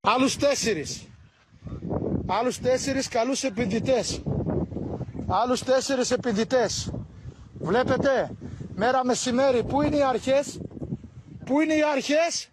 [0.00, 1.06] Άλλους τέσσερις.
[2.26, 4.04] Άλλους τέσσερις καλούς επενδυτέ.
[5.26, 6.66] Άλλους τέσσερις επενδυτέ.
[7.58, 8.30] Βλέπετε,
[8.74, 10.60] μέρα μεσημέρι, πού είναι οι αρχές,
[11.44, 12.48] πού είναι οι αρχές,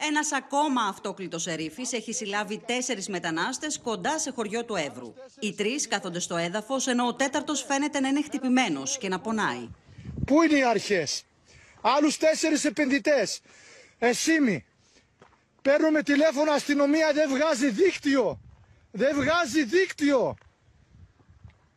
[0.00, 5.14] ένας ακόμα αυτόκλητος ερήφης έχει συλλάβει τέσσερις μετανάστες κοντά σε χωριό του Εύρου.
[5.40, 9.68] Οι τρεις κάθονται στο έδαφος, ενώ ο τέταρτος φαίνεται να είναι χτυπημένος και να πονάει.
[10.26, 11.24] Πού είναι οι αρχές,
[11.80, 13.26] Άλλους τέσσερις επενδυτέ.
[13.98, 14.64] Εσήμι.
[15.62, 18.40] Παίρνουμε τηλέφωνο αστυνομία, δεν βγάζει δίκτυο.
[18.90, 20.36] Δεν βγάζει δίκτυο.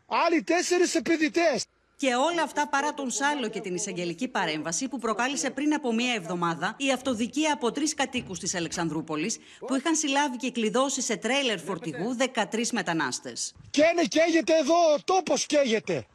[0.08, 1.66] Άλλοι τέσσερις επενδυτές.
[1.96, 6.14] Και όλα αυτά παρά τον Σάλο και την εισαγγελική παρέμβαση που προκάλεσε πριν από μία
[6.14, 11.60] εβδομάδα η αυτοδικία από τρεις κατοίκους της Αλεξανδρούπολης που είχαν συλλάβει και κλειδώσει σε τρέιλερ
[11.60, 13.54] φορτηγού 13 μετανάστες.
[13.70, 16.06] Καίνε, καίγεται εδώ, ο τόπος καίγεται.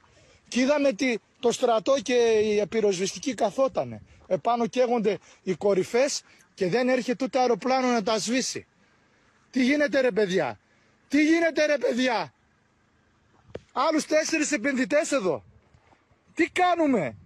[0.49, 4.03] Και είδαμε τι, το στρατό και η επιροσβεστική καθότανε.
[4.27, 6.23] Επάνω καίγονται οι κορυφές
[6.55, 8.67] και δεν έρχεται ούτε αεροπλάνο να τα σβήσει.
[9.51, 10.59] Τι γίνεται ρε παιδιά,
[11.09, 12.33] τι γίνεται ρε παιδιά;
[13.73, 15.45] Άλλους τέσσερις επενδυτές εδώ.
[16.35, 17.17] Τι κάνουμε;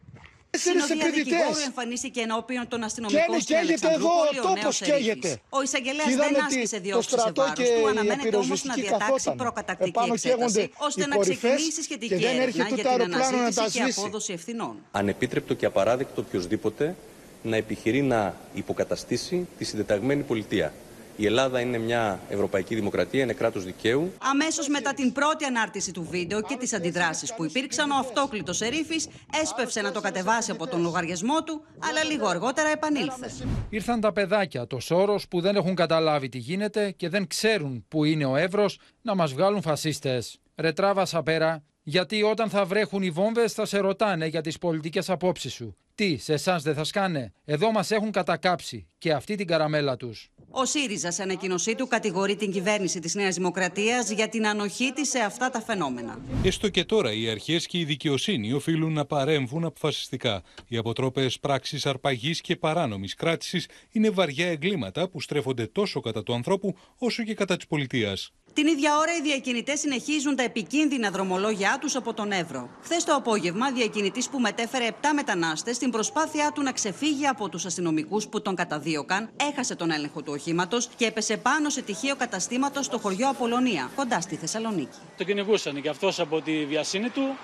[0.50, 5.40] Συνοδεία δικηγόρου εμφανίστηκε ενώπιον των αστυνομικών στην Αλεξανδρούπολη ο νέος καίγεται.
[5.48, 11.06] Ο εισαγγελέας δεν άσκησε διώξεις σε βάρος του, αναμένεται όμως να διατάξει προκατακτική εξέταση, ώστε
[11.06, 14.76] να ξεκινήσει σχετική έρευνα για την αναζήτηση και απόδοση ευθυνών.
[14.90, 16.96] Ανεπίτρεπτο και απαράδεκτο οποιοδήποτε
[17.42, 20.72] να επιχειρεί να υποκαταστήσει τη συντεταγμένη πολιτεία.
[21.20, 24.12] Η Ελλάδα είναι μια ευρωπαϊκή δημοκρατία, είναι κράτος δικαίου.
[24.18, 29.08] Αμέσως μετά την πρώτη ανάρτηση του βίντεο και τις αντιδράσεις που υπήρξαν, ο αυτόκλητος ερήφης
[29.42, 33.30] έσπευσε να το κατεβάσει από τον λογαριασμό του, αλλά λίγο αργότερα επανήλθε.
[33.68, 38.04] Ήρθαν τα παιδάκια, το σώρο που δεν έχουν καταλάβει τι γίνεται και δεν ξέρουν που
[38.04, 38.66] είναι ο Εύρο
[39.02, 40.38] να μας βγάλουν φασίστες.
[40.54, 45.52] Ρετράβασα πέρα, γιατί όταν θα βρέχουν οι βόμβες θα σε ρωτάνε για τις πολιτικές απόψεις
[45.52, 45.76] σου.
[45.94, 50.30] Τι, σε εσάς δεν θα σκάνε; Εδώ μας έχουν κατακάψει και αυτή την καραμέλα τους.
[50.50, 55.08] Ο ΣΥΡΙΖΑ σε ανακοίνωσή του κατηγορεί την κυβέρνηση της Νέας Δημοκρατίας για την ανοχή της
[55.08, 56.18] σε αυτά τα φαινόμενα.
[56.44, 60.42] Έστω και τώρα οι αρχές και η δικαιοσύνη οφείλουν να παρέμβουν αποφασιστικά.
[60.68, 66.34] Οι αποτρόπες πράξεις αρπαγής και παράνομης κράτησης είναι βαριά εγκλήματα που στρέφονται τόσο κατά του
[66.34, 68.32] ανθρώπου όσο και κατά της πολιτείας.
[68.54, 72.70] Την ίδια ώρα οι διακινητές συνεχίζουν τα επικίνδυνα δρομολόγια τους από τον Εύρο.
[72.82, 77.64] Χθες το απόγευμα, διακινητής που μετέφερε 7 μετανάστες στην προσπάθειά του να ξεφύγει από τους
[77.64, 82.84] αστυνομικούς που τον καταδίωκαν, έχασε τον έλεγχο του οχήματος και έπεσε πάνω σε τυχείο καταστήματος
[82.84, 84.98] στο χωριό Απολωνία, κοντά στη Θεσσαλονίκη.
[85.16, 87.36] Το κυνηγούσαν και αυτός από τη βιασύνη του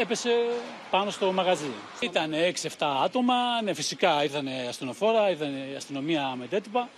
[0.00, 0.30] έπεσε
[0.90, 1.72] πάνω στο μαγαζί.
[2.00, 2.32] Ήταν
[2.78, 6.88] 6-7 άτομα, ναι, φυσικά ήρθαν αστυνοφόρα, ήρθαν αστυνομία μετέτυπα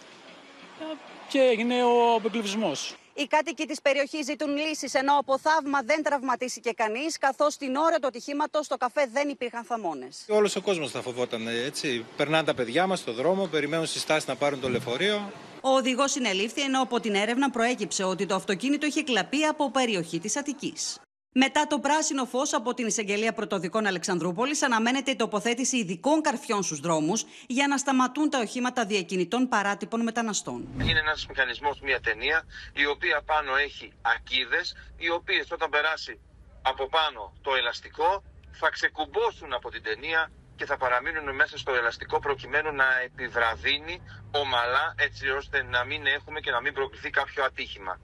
[1.29, 2.73] και έγινε ο απεκλειβισμό.
[3.17, 7.99] Οι κάτοικοι της περιοχής ζητούν λύσεις, ενώ από θαύμα δεν τραυματίστηκε κανείς, καθώς την ώρα
[7.99, 10.25] του ατυχήματος στο καφέ δεν υπήρχαν θαμώνες.
[10.29, 12.05] Όλος ο κόσμος θα φοβόταν έτσι.
[12.17, 15.33] Περνάνε τα παιδιά μας στο δρόμο, περιμένουν συστάσει να πάρουν το λεωφορείο.
[15.61, 20.19] Ο οδηγός συνελήφθη, ενώ από την έρευνα προέκυψε ότι το αυτοκίνητο είχε κλαπεί από περιοχή
[20.19, 20.99] της Αττικής.
[21.37, 26.81] Μετά το πράσινο φως από την εισαγγελία πρωτοδικών Αλεξανδρούπολης, αναμένεται η τοποθέτηση ειδικών καρφιών στους
[26.81, 30.69] δρόμους για να σταματούν τα οχήματα διακινητών παράτυπων μεταναστών.
[30.81, 36.21] Είναι ένας μηχανισμός, μια ταινία, η οποία πάνω έχει ακίδες, οι οποίες όταν περάσει
[36.63, 42.19] από πάνω το ελαστικό θα ξεκουμπώσουν από την ταινία και θα παραμείνουν μέσα στο ελαστικό
[42.21, 48.01] προκειμένου να επιβραδύνει ομαλά έτσι ώστε να μην έχουμε και να μην προκληθεί κάποιο ατύχημα.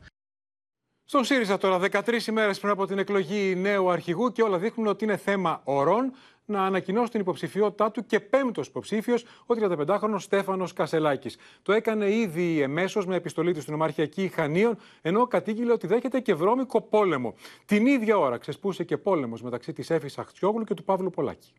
[1.10, 5.04] Στον ΣΥΡΙΖΑ τώρα, 13 ημέρες πριν από την εκλογή νέου αρχηγού και όλα δείχνουν ότι
[5.04, 6.12] είναι θέμα ορών
[6.44, 11.36] να ανακοινώσει την υποψηφιότητά του και πέμπτος υποψήφιος, ο 35χρονο Στέφανος Κασελάκης.
[11.62, 16.34] Το έκανε ήδη εμέσως με επιστολή του στην Ομαρχιακή Χανίων, ενώ κατήγγειλε ότι δέχεται και
[16.34, 17.34] βρώμικο πόλεμο.
[17.64, 21.52] Την ίδια ώρα ξεσπούσε και πόλεμος μεταξύ της Έφης Αχτσιόγλου και του Παύλου Πολάκη.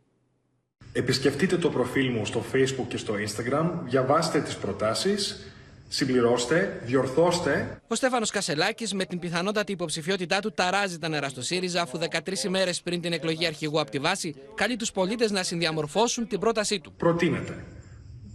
[0.93, 5.45] Επισκεφτείτε το προφίλ μου στο Facebook και στο Instagram, διαβάστε τις προτάσεις,
[5.91, 7.81] συμπληρώστε, διορθώστε.
[7.87, 12.43] Ο Στέφανος Κασελάκης, με την πιθανότατη υποψηφιότητά του, ταράζει τα νερά στο ΣΥΡΙΖΑ, αφού 13
[12.45, 16.79] ημέρες πριν την εκλογή αρχηγού από τη βάση, καλεί τους πολίτες να συνδιαμορφώσουν την πρότασή
[16.79, 16.93] του.
[16.97, 17.65] Προτείνετε.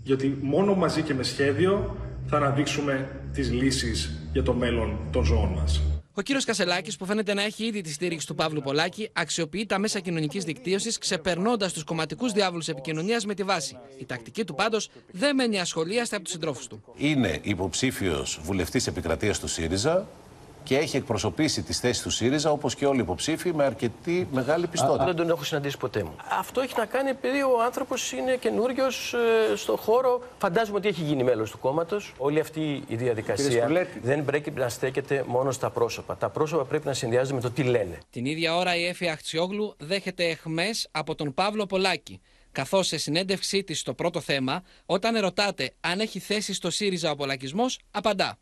[0.03, 5.49] Γιατί μόνο μαζί και με σχέδιο θα αναδείξουμε τις λύσεις για το μέλλον των ζώων
[5.49, 5.96] μας.
[6.19, 9.79] Ο κύριος Κασελάκης, που φαίνεται να έχει ήδη τη στήριξη του Παύλου Πολάκη, αξιοποιεί τα
[9.79, 13.79] μέσα κοινωνικής δικτύωσης, ξεπερνώντας τους κομματικούς διάβολους επικοινωνίας με τη βάση.
[13.99, 16.83] Η τακτική του πάντως δεν μένει ασχολίαστη από τους συντρόφους του.
[16.97, 20.09] Είναι υποψήφιος βουλευτής επικρατείας του ΣΥΡΙΖΑ
[20.67, 24.67] και έχει εκπροσωπήσει τις θέσεις του ΣΥΡΙΖΑ όπως και όλοι οι υποψήφοι με αρκετή μεγάλη
[24.67, 25.05] πιστότητα.
[25.05, 26.15] δεν τον έχω συναντήσει ποτέ μου.
[26.39, 29.15] Αυτό έχει να κάνει επειδή ο άνθρωπος είναι καινούριος
[29.53, 30.23] ε, στον χώρο.
[30.39, 32.15] Φαντάζομαι ότι έχει γίνει μέλος του κόμματος.
[32.19, 36.17] Όλη αυτή η διαδικασία δεν πρέπει να στέκεται μόνο στα πρόσωπα.
[36.17, 37.99] Τα πρόσωπα πρέπει να συνδυάζονται με το τι λένε.
[38.11, 42.21] Την ίδια ώρα η Εφη Αχτσιόγλου δέχεται εχμές από τον Παύλο Πολάκη.
[42.53, 47.17] Καθώς σε συνέντευξή της στο πρώτο θέμα, όταν ερωτάτε αν έχει θέση στο ΣΥΡΙΖΑ ο
[47.17, 48.39] Πολακισμός, απαντά.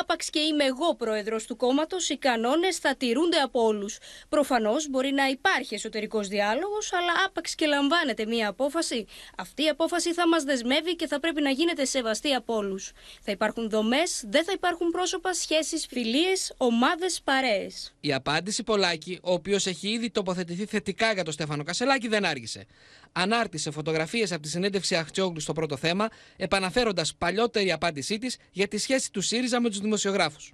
[0.00, 3.98] Άπαξ και είμαι εγώ πρόεδρος του κόμματος, οι κανόνες θα τηρούνται από όλους.
[4.28, 9.06] Προφανώς μπορεί να υπάρχει εσωτερικός διάλογος, αλλά άπαξ και λαμβάνεται μία απόφαση.
[9.36, 12.92] Αυτή η απόφαση θα μας δεσμεύει και θα πρέπει να γίνεται σεβαστή από όλους.
[13.22, 17.94] Θα υπάρχουν δομές, δεν θα υπάρχουν πρόσωπα, σχέσεις, φιλίες, ομάδες, παρέες.
[18.00, 22.66] Η απάντηση Πολάκη, ο οποίος έχει ήδη τοποθετηθεί θετικά για τον Στέφανο Κασελάκη, δεν άργησε.
[23.12, 28.78] Ανάρτησε φωτογραφίες από τη συνέντευξη Αχτσιόγλου στο πρώτο θέμα, επαναφέροντας παλιότερη απάντησή της για τη
[28.78, 30.52] σχέση του ΣΥΡΙΖΑ με τους δημοσιογράφους.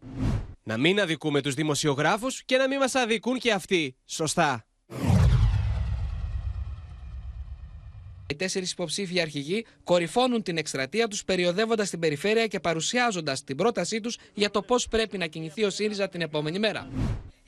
[0.62, 3.96] Να μην αδικούμε τους δημοσιογράφους και να μην μας αδικούν και αυτοί.
[4.04, 4.66] Σωστά.
[8.26, 14.00] Οι τέσσερις υποψήφοι αρχηγοί κορυφώνουν την εκστρατεία τους, περιοδεύοντας την περιφέρεια και παρουσιάζοντας την πρότασή
[14.00, 16.88] τους για το πώς πρέπει να κινηθεί ο ΣΥΡΙΖΑ την επόμενη μέρα.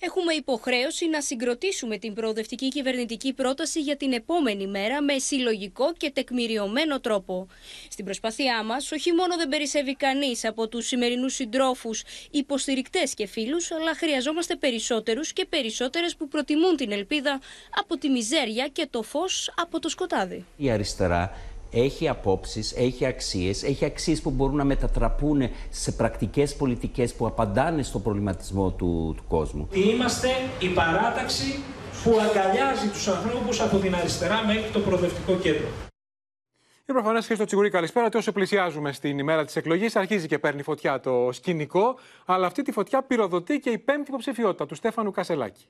[0.03, 6.11] Έχουμε υποχρέωση να συγκροτήσουμε την προοδευτική κυβερνητική πρόταση για την επόμενη μέρα με συλλογικό και
[6.11, 7.47] τεκμηριωμένο τρόπο.
[7.91, 13.71] Στην προσπάθειά μας, όχι μόνο δεν περισσεύει κανείς από τους σημερινούς συντρόφους, υποστηρικτές και φίλους,
[13.71, 17.41] αλλά χρειαζόμαστε περισσότερους και περισσότερες που προτιμούν την ελπίδα
[17.81, 20.45] από τη μιζέρια και το φως από το σκοτάδι.
[20.57, 21.33] Η αριστερά
[21.71, 27.83] έχει απόψεις, έχει αξίες, έχει αξίες που μπορούν να μετατραπούν σε πρακτικές πολιτικές που απαντάνε
[27.83, 29.69] στο προβληματισμό του, του κόσμου.
[29.73, 30.29] Είμαστε
[30.61, 31.63] η παράταξη
[32.05, 35.67] που αγκαλιάζει τους ανθρώπους από την αριστερά μέχρι το προοδευτικό κέντρο.
[36.87, 38.07] Είναι προφανές, Χρήστο Τσιγουρή, καλησπέρα.
[38.07, 41.99] Ότι όσο πλησιάζουμε στην ημέρα της εκλογής, αρχίζει και παίρνει φωτιά το σκηνικό.
[42.25, 45.67] Αλλά αυτή τη φωτιά πυροδοτεί και η πέμπτη υποψηφιότητα του Στέφανου Κασελάκη.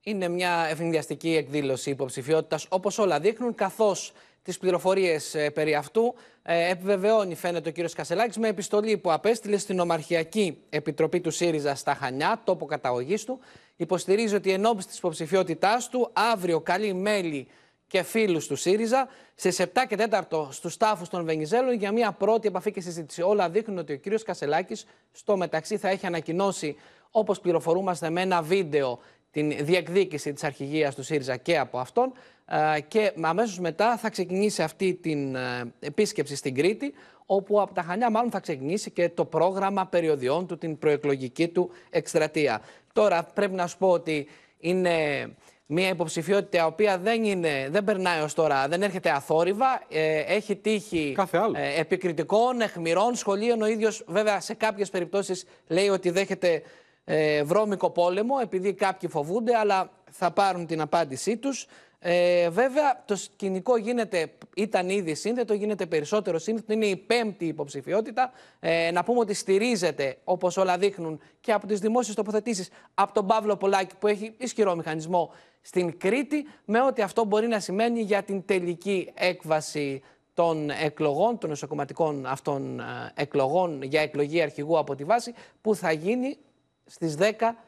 [0.00, 4.12] Είναι μια ευνηδιαστική εκδήλωση υποψηφιότητας, όπως όλα δείχνουν, καθώς
[4.46, 9.56] τις πληροφορίες ε, περί αυτού ε, επιβεβαιώνει, φαίνεται, ο κύριος Κασελάκης με επιστολή που απέστειλε
[9.56, 13.38] στην Ομαρχιακή Επιτροπή του ΣΥΡΙΖΑ στα Χανιά, τόπο καταγωγής του.
[13.76, 17.48] Υποστηρίζει ότι εν ώψη της υποψηφιότητάς του, αύριο καλεί μέλη
[17.86, 19.96] και φίλους του ΣΥΡΙΖΑ στις 7 και
[20.30, 23.22] 4 στους τάφους των Βενιζέλων για μια πρώτη επαφή και συζήτηση.
[23.22, 26.76] Όλα δείχνουν ότι ο κύριος Κασελάκης στο μεταξύ θα έχει ανακοινώσει,
[27.10, 28.98] όπως πληροφορούμαστε, με ένα βίντεο
[29.30, 32.12] την διεκδίκηση της αρχηγίας του ΣΥΡΙΖΑ και από αυτόν
[32.88, 36.94] και αμέσως μετά θα ξεκινήσει αυτή την ε, επίσκεψη στην Κρήτη
[37.26, 41.70] όπου από τα Χανιά μάλλον θα ξεκινήσει και το πρόγραμμα περιοδιών του, την προεκλογική του
[41.90, 42.60] εκστρατεία.
[42.92, 44.28] Τώρα πρέπει να σου πω ότι
[44.58, 44.94] είναι
[45.66, 50.56] μια υποψηφιότητα η οποία δεν, είναι, δεν περνάει ως τώρα, δεν έρχεται αθόρυβα, ε, έχει
[50.56, 51.16] τύχει
[51.54, 53.62] ε, επικριτικών, εχμηρών, σχολείων.
[53.62, 56.62] Ο ίδιος βέβαια σε κάποιες περιπτώσεις λέει ότι δέχεται
[57.04, 61.66] ε, βρώμικο πόλεμο επειδή κάποιοι φοβούνται αλλά θα πάρουν την απάντησή τους
[62.08, 66.72] Ε, βέβαια, το σκηνικό γίνεται, ήταν ήδη σύνθετο, γίνεται περισσότερο σύνθετο.
[66.72, 68.30] Είναι η πέμπτη υποψηφιότητα.
[68.60, 73.26] Ε, να πούμε ότι στηρίζεται, όπως όλα δείχνουν, και από τις δημόσιες τοποθετήσεις από τον
[73.26, 78.22] Παύλο Πολάκη, που έχει ισχυρό μηχανισμό στην Κρήτη, με ό,τι αυτό μπορεί να σημαίνει για
[78.22, 80.02] την τελική έκβαση
[80.34, 82.84] των εκλογών, των νοσοκομματικών αυτών ε,
[83.14, 86.36] εκλογών για εκλογή αρχηγού από τη βάση, που θα γίνει
[86.84, 87.24] στις 10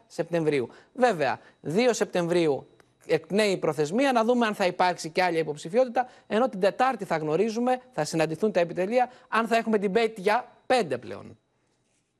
[0.06, 0.68] Σεπτεμβρίου.
[0.92, 2.66] Βέβαια, 2 Σεπτεμβρίου
[3.08, 7.16] εκπνέει η προθεσμία, να δούμε αν θα υπάρξει και άλλη υποψηφιότητα, ενώ την Τετάρτη θα
[7.16, 11.38] γνωρίζουμε, θα συναντηθούν τα επιτελεία, αν θα έχουμε debate για πέντε πλέον.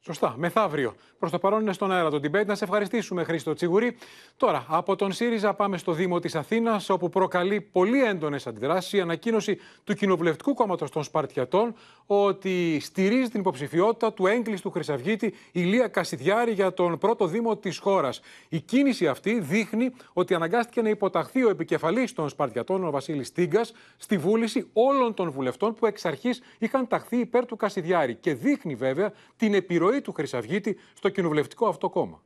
[0.01, 0.95] Σωστά, μεθαύριο.
[1.19, 2.47] Προς το παρόν είναι στον αέρα το debate.
[2.47, 3.97] Να σε ευχαριστήσουμε, Χρήστο Τσιγουρή.
[4.37, 9.01] Τώρα, από τον ΣΥΡΙΖΑ πάμε στο Δήμο της Αθήνας, όπου προκαλεί πολύ έντονες αντιδράσεις η
[9.01, 11.75] ανακοίνωση του Κοινοβουλευτικού Κόμματος των Σπαρτιατών
[12.07, 18.21] ότι στηρίζει την υποψηφιότητα του έγκλειστου Χρυσαυγίτη Ηλία Κασιδιάρη για τον πρώτο Δήμο της χώρας.
[18.49, 23.73] Η κίνηση αυτή δείχνει ότι αναγκάστηκε να υποταχθεί ο επικεφαλής των Σπαρτιατών, ο Βασίλης Τίγκας,
[23.97, 28.15] στη βούληση όλων των βουλευτών που εξ αρχής είχαν ταχθεί υπέρ του Κασιδιάρη.
[28.15, 32.23] Και δείχνει βέβαια την επιρροή του Χρυσαυγίτη στο κοινοβουλευτικό αυτό κόμμα.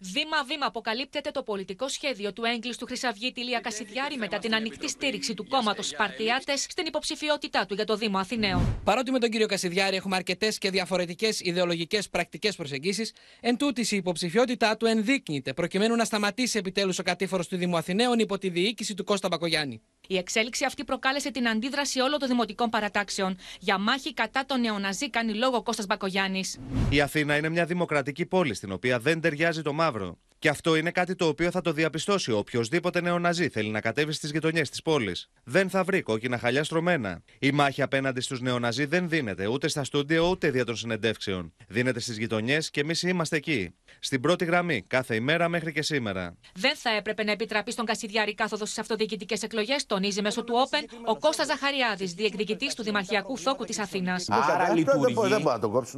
[0.00, 5.46] Βήμα-βήμα αποκαλύπτεται το πολιτικό σχέδιο του έγκλειστου Χρυσαυγίτη Λία Κασιδιάρη μετά την ανοιχτή στήριξη του
[5.46, 8.80] κόμματος Σπαρτιάτες στην υποψηφιότητά του για το Δήμο Αθηναίων.
[8.84, 13.96] Παρότι με τον κύριο Κασιδιάρη έχουμε αρκετές και διαφορετικές ιδεολογικές πρακτικές προσεγγίσεις, εν τούτης η
[13.96, 18.94] υποψηφιότητά του ενδείκνυται προκειμένου να σταματήσει επιτέλους ο κατήφορος του Δήμου Αθηναίων υπό τη διοίκηση
[18.94, 19.82] του Κώστα Μπακογιάννη.
[20.10, 23.36] Η εξέλιξη αυτή προκάλεσε την αντίδραση όλων των δημοτικών παρατάξεων.
[23.60, 26.58] Για μάχη κατά τον νεοναζί κάνει λόγο Κώστας Μπακογιάννης.
[26.90, 30.18] Η Αθήνα είναι μια δημοκρατική πόλη στην οποία δεν ταιριάζει το μαύρο.
[30.40, 34.30] Και αυτό είναι κάτι το οποίο θα το διαπιστώσει οποιοδήποτε νεοναζί θέλει να κατέβει στις
[34.30, 35.30] γειτονιές της πόλης.
[35.44, 37.22] Δεν θα βρει κόκκινα χαλιά στρωμένα.
[37.38, 41.52] Η μάχη απέναντι στους νεοναζί δεν δίνεται ούτε στα στούντιο ούτε δια των συνεντεύξεων.
[41.68, 43.74] Δίνεται στις γειτονιές και εμείς είμαστε εκεί.
[44.00, 46.36] Στην πρώτη γραμμή, κάθε ημέρα μέχρι και σήμερα.
[46.54, 50.84] Δεν θα έπρεπε να επιτραπεί στον Κασιδιάρη κάθοδος στις αυτοδιοικητικές εκλογές, τονίζει μέσω του Open
[51.04, 54.26] ο Κώστας Ζαχαριάδης, διεκδικητής του Δημαρχιακού Θόκου της Αθήνας.
[54.28, 55.14] Άρα λειτουργεί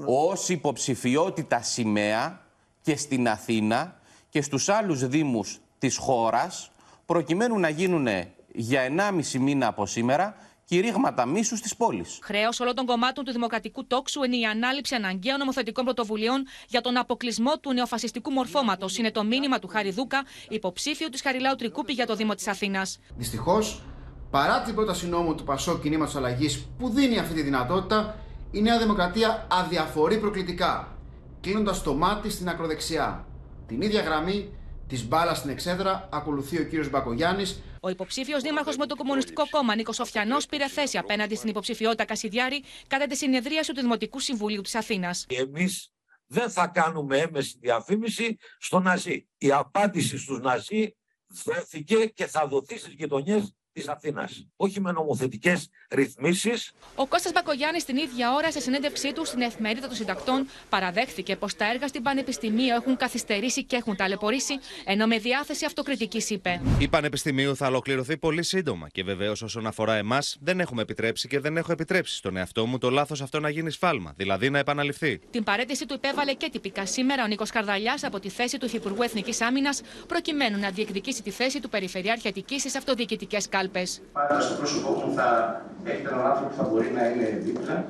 [0.07, 2.41] ως υποψηφιότητα σημαία
[2.83, 6.71] και στην Αθήνα και στους άλλους δήμους της χώρας
[7.07, 8.07] προκειμένου να γίνουν
[8.53, 10.35] για 1,5 μήνα από σήμερα
[10.71, 12.19] κηρύγματα μίσους της πόλης.
[12.23, 16.97] Χρέος όλων των κομμάτων του Δημοκρατικού Τόξου είναι η ανάληψη αναγκαίων νομοθετικών πρωτοβουλίων για τον
[16.97, 18.99] αποκλεισμό του νεοφασιστικού μορφώματος.
[18.99, 22.99] Είναι το μήνυμα του Χαριδούκα, υποψήφιου της Χαριλάου Τρικούπη για το Δήμο της Αθήνας.
[23.17, 23.83] Δυστυχώς,
[24.31, 28.17] παρά την πρόταση νόμου του Πασό Κινήματος Αλλαγής που δίνει αυτή τη δυνατότητα,
[28.51, 30.99] η Νέα Δημοκρατία αδιαφορεί προκλητικά,
[31.41, 33.27] κλείνοντας το μάτι στην ακροδεξιά.
[33.67, 34.53] Την ίδια γραμμή
[34.91, 37.61] της μπάλας στην εξέδρα ακολουθεί ο κύριος Μπακογιάννης.
[37.81, 42.65] Ο υποψήφιος δήμαρχος με το Κομμουνιστικό Κόμμα, Νίκος Σοφιανό, πήρε θέση απέναντι στην υποψηφιότητα Κασιδιάρη
[42.87, 45.27] κατά τη συνεδρίαση του Δημοτικού Συμβουλίου της Αθήνας.
[45.29, 45.93] Εμείς
[46.27, 49.29] δεν θα κάνουμε έμεση διαφήμιση στο Ναζί.
[49.39, 50.97] Η απάντηση στους Ναζί
[51.45, 54.47] δόθηκε και θα δοθεί στις γειτονιές της Αθήνας.
[54.57, 56.73] Όχι με νομοθετικές ρυθμίσεις.
[56.95, 61.55] Ο Κώστας Μπακογιάννης την ίδια ώρα, σε συνέντευξή του στην εφημερίδα των συντακτών, παραδέχθηκε πως
[61.55, 64.55] τα έργα στην Πανεπιστημίου έχουν καθυστερήσει και έχουν ταλαιπωρήσει,
[64.85, 66.61] ενώ με διάθεση αυτοκριτικής είπε.
[66.79, 71.41] Η Πανεπιστημίου θα ολοκληρωθεί πολύ σύντομα και βεβαίως όσον αφορά εμάς, δεν έχουμε επιτρέψει και
[71.41, 75.19] δεν έχω επιτρέψει στον εαυτό μου το λάθος αυτό να γίνει σφάλμα, δηλαδή να επαναληφθεί.
[75.31, 79.03] Την παρέτηση του υπέβαλε και τυπικά σήμερα ο Νίκος Καρδαλιάς από τη θέση του Υφυπουργού
[79.03, 83.91] Εθνικής Άμυνας, προκειμένου να διεκδικήσει τη θέση του Περιφερειάρχη Αττικής στις αυτοδιοικητικές κάλπε.
[84.13, 87.85] Πάντα στο πρόσωπό μου θα έχετε έναν άνθρωπο που θα μπορεί να είναι δίπλα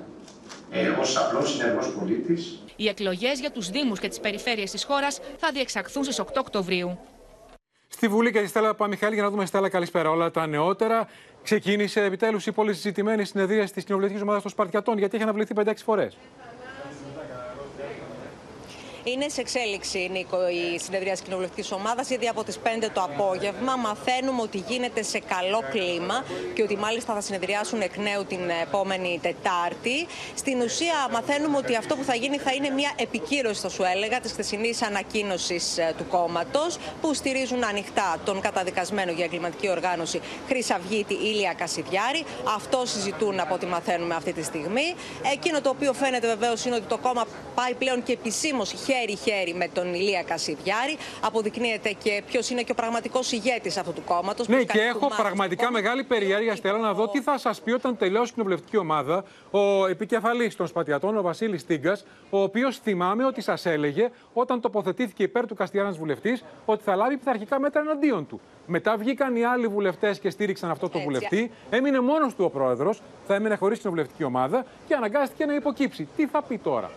[0.70, 2.62] ε, ως απλός συνεργός πολίτης.
[2.76, 6.98] Οι εκλογές για τους Δήμους και τις περιφέρειες της χώρας θα διεξαχθούν στις 8 Οκτωβρίου.
[7.88, 10.10] Στη Βουλή και τη Στέλλα Παμιχάλη, για να δούμε Στέλλα, καλησπέρα.
[10.10, 11.08] Όλα τα νεότερα.
[11.42, 15.72] Ξεκίνησε επιτέλους η πολύ συζητημένη συνεδρία της κοινοβουλευτικής ομάδας των Σπαρτιατών, γιατί έχει αναβληθεί 5-6
[15.84, 16.16] φορές.
[19.04, 22.10] Είναι σε εξέλιξη, Νίκο, η συνεδρία της κοινοβουλευτικής ομάδας.
[22.10, 26.24] Ήδη από τις 5 το απόγευμα μαθαίνουμε ότι γίνεται σε καλό κλίμα
[26.54, 30.06] και ότι μάλιστα θα συνεδριάσουν εκ νέου την επόμενη Τετάρτη.
[30.34, 34.20] Στην ουσία, μαθαίνουμε ότι αυτό που θα γίνει θα είναι μια επικύρωση, θα σου έλεγα,
[34.20, 41.14] της χθεσινής ανακοίνωσης ε, του κόμματος που στηρίζουν ανοιχτά τον καταδικασμένο για εγκληματική οργάνωση Χρυσαυγίτη
[41.14, 42.24] Ήλια Κασιδιάρη.
[42.54, 44.94] Αυτό συζητούν από ό,τι μαθαίνουμε αυτή τη στιγμή.
[45.32, 49.68] Εκείνο το οποίο φαίνεται βεβαίως είναι ότι το κόμμα πάει πλέον και επισήμως χέρι-χέρι με
[49.74, 50.96] τον Ηλία Κασιδιάρη.
[51.20, 54.48] Αποδεικνύεται και ποιος είναι και ο πραγματικός ηγέτης αυτού του κόμματος.
[54.48, 58.30] Ναι, και έχω πραγματικά μεγάλη περιέργεια, Στέλλα, να δω τι θα σας πει όταν τελειώσει
[58.30, 63.66] η κοινοβουλευτική ομάδα ο επικεφαλής των Σπατιατών, ο Βασίλης Τίγκας, ο οποίος θυμάμαι ότι σας
[63.66, 68.40] έλεγε όταν τοποθετήθηκε υπέρ του Καστιάνα βουλευτής ότι θα λάβει πειθαρχικά μέτρα εναντίον του.
[68.66, 71.08] Μετά βγήκαν οι άλλοι βουλευτές και στήριξαν αυτό το Έτσι.
[71.08, 71.50] βουλευτή.
[71.70, 76.08] Έμεινε μόνος του ο πρόεδρος, θα έμεινε χωρίς κοινοβουλευτική ομάδα και αναγκάστηκε να υποκύψει.
[76.16, 76.90] Τι θα πει τώρα;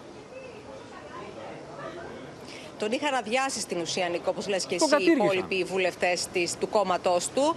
[2.83, 6.27] Τον είχαν αδειάσει στην ουσία, Νίκο, όπως λες και εσύ, οι υπόλοιποι βουλευτές
[6.59, 7.55] του κόμματός του,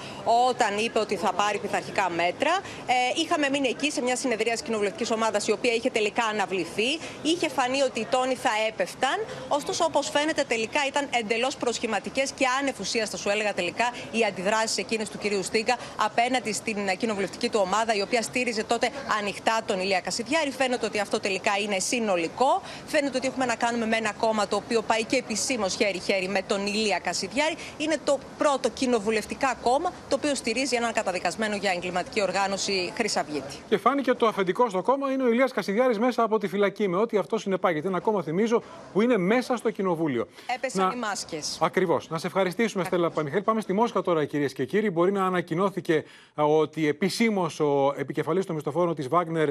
[0.49, 2.53] όταν είπε ότι θα πάρει πειθαρχικά μέτρα.
[2.87, 6.91] Ε, είχαμε μείνει εκεί σε μια συνεδρία της κοινοβουλευτικής ομάδας, η οποία είχε τελικά αναβληθεί.
[7.23, 9.17] Είχε φανεί ότι οι τόνοι θα έπεφταν.
[9.49, 14.25] Ωστόσο, όπως φαίνεται, τελικά ήταν εντελώς προσχηματικές και άνευ ουσίας, θα σου έλεγα τελικά, οι
[14.25, 19.61] αντιδράσεις εκείνες του κυρίου Στίγκα απέναντι στην κοινοβουλευτική του ομάδα, η οποία στήριζε τότε ανοιχτά
[19.67, 20.51] τον Ηλία Κασιδιάρη.
[20.51, 22.63] Φαίνεται ότι αυτό τελικά είναι συνολικό.
[22.87, 26.43] Φαίνεται ότι έχουμε να κάνουμε με ένα κόμμα το οποίο πάει και επισήμως χέρι-χέρι με
[26.47, 27.57] τον Ηλία Κασιδιάρη.
[27.79, 33.57] Είναι το πρώτο κοινοβουλευτικά κόμμα το οποίο στηρίζει έναν καταδικασμένο για εγκληματική οργάνωση Χρυσαυγίτη.
[33.69, 36.97] Και φάνηκε το αφεντικό στο κόμμα είναι ο Ηλίας Κασιδιάρης μέσα από τη φυλακή με
[36.97, 37.89] ό,τι αυτό συνεπάγεται.
[37.89, 38.63] Ένα κόμμα, θυμίζω,
[38.93, 40.27] που είναι μέσα στο κοινοβούλιο.
[40.57, 40.93] Έπεσαν να...
[40.95, 41.59] οι μάσκες.
[41.61, 42.09] Ακριβώς.
[42.09, 43.43] Να σε ευχαριστήσουμε, Στέλλα Παμιχέλ.
[43.43, 44.91] Πάμε στη Μόσχα τώρα, κυρίες και κύριοι.
[44.91, 46.05] Μπορεί να ανακοινώθηκε
[46.35, 49.49] ότι επισήμως ο επικεφαλής των μισθοφόρων της Βάγνερ,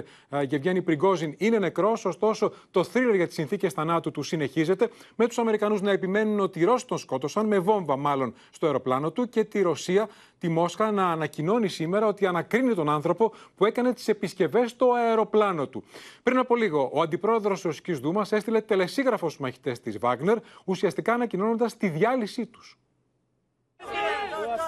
[0.48, 2.06] Γευγέννη Πριγκόζιν, είναι νεκρός.
[2.06, 6.60] Ωστόσο, το θρύλερ για τις συνθήκες θανάτου του συνεχίζεται, με τους Αμερικανούς να επιμένουν ότι
[6.60, 10.92] οι Ρώσοι τον σκότωσαν, με βόμβα μάλλον στο αεροπλάνο του, και τη Ρωσία, τη Μόσχα,
[10.92, 15.84] να ανακοινώνει σήμερα ότι ανακρίνει τον άνθρωπο που έκανε τις επισκευές στο αεροπλάνο του.
[16.24, 21.14] Πριν από λίγο, ο αντιπρόεδρος της Ρωσικής Δούμας έστειλε τελεσίγραφος στους μαχητές της Βάγνερ, ουσιαστικά
[21.14, 22.78] ανακοινώνοντας τη διάλυσή τους.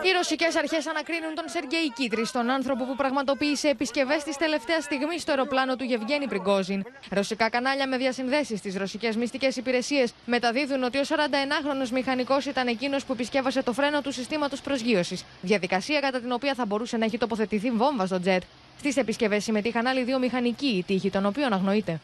[0.05, 5.19] Οι ρωσικέ αρχέ ανακρίνουν τον Σεργέη Κίτρη, τον άνθρωπο που πραγματοποίησε επισκευέ τη τελευταία στιγμή
[5.19, 6.83] στο αεροπλάνο του Γευγένη Πριγκόζιν.
[7.11, 12.97] Ρωσικά κανάλια με διασυνδέσει στι ρωσικέ μυστικέ υπηρεσίε μεταδίδουν ότι ο 41χρονο μηχανικό ήταν εκείνο
[13.07, 15.19] που επισκεύασε το φρένο του συστήματο προσγείωση.
[15.41, 18.43] Διαδικασία κατά την οποία θα μπορούσε να έχει τοποθετηθεί βόμβα στο τζετ.
[18.79, 22.01] Στι επισκευέ συμμετείχαν άλλοι δύο μηχανικοί, η τύχη των οποίων αγνοείται.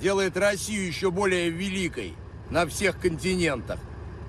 [0.00, 2.14] делает Россию еще более великой
[2.50, 3.78] на всех континентах,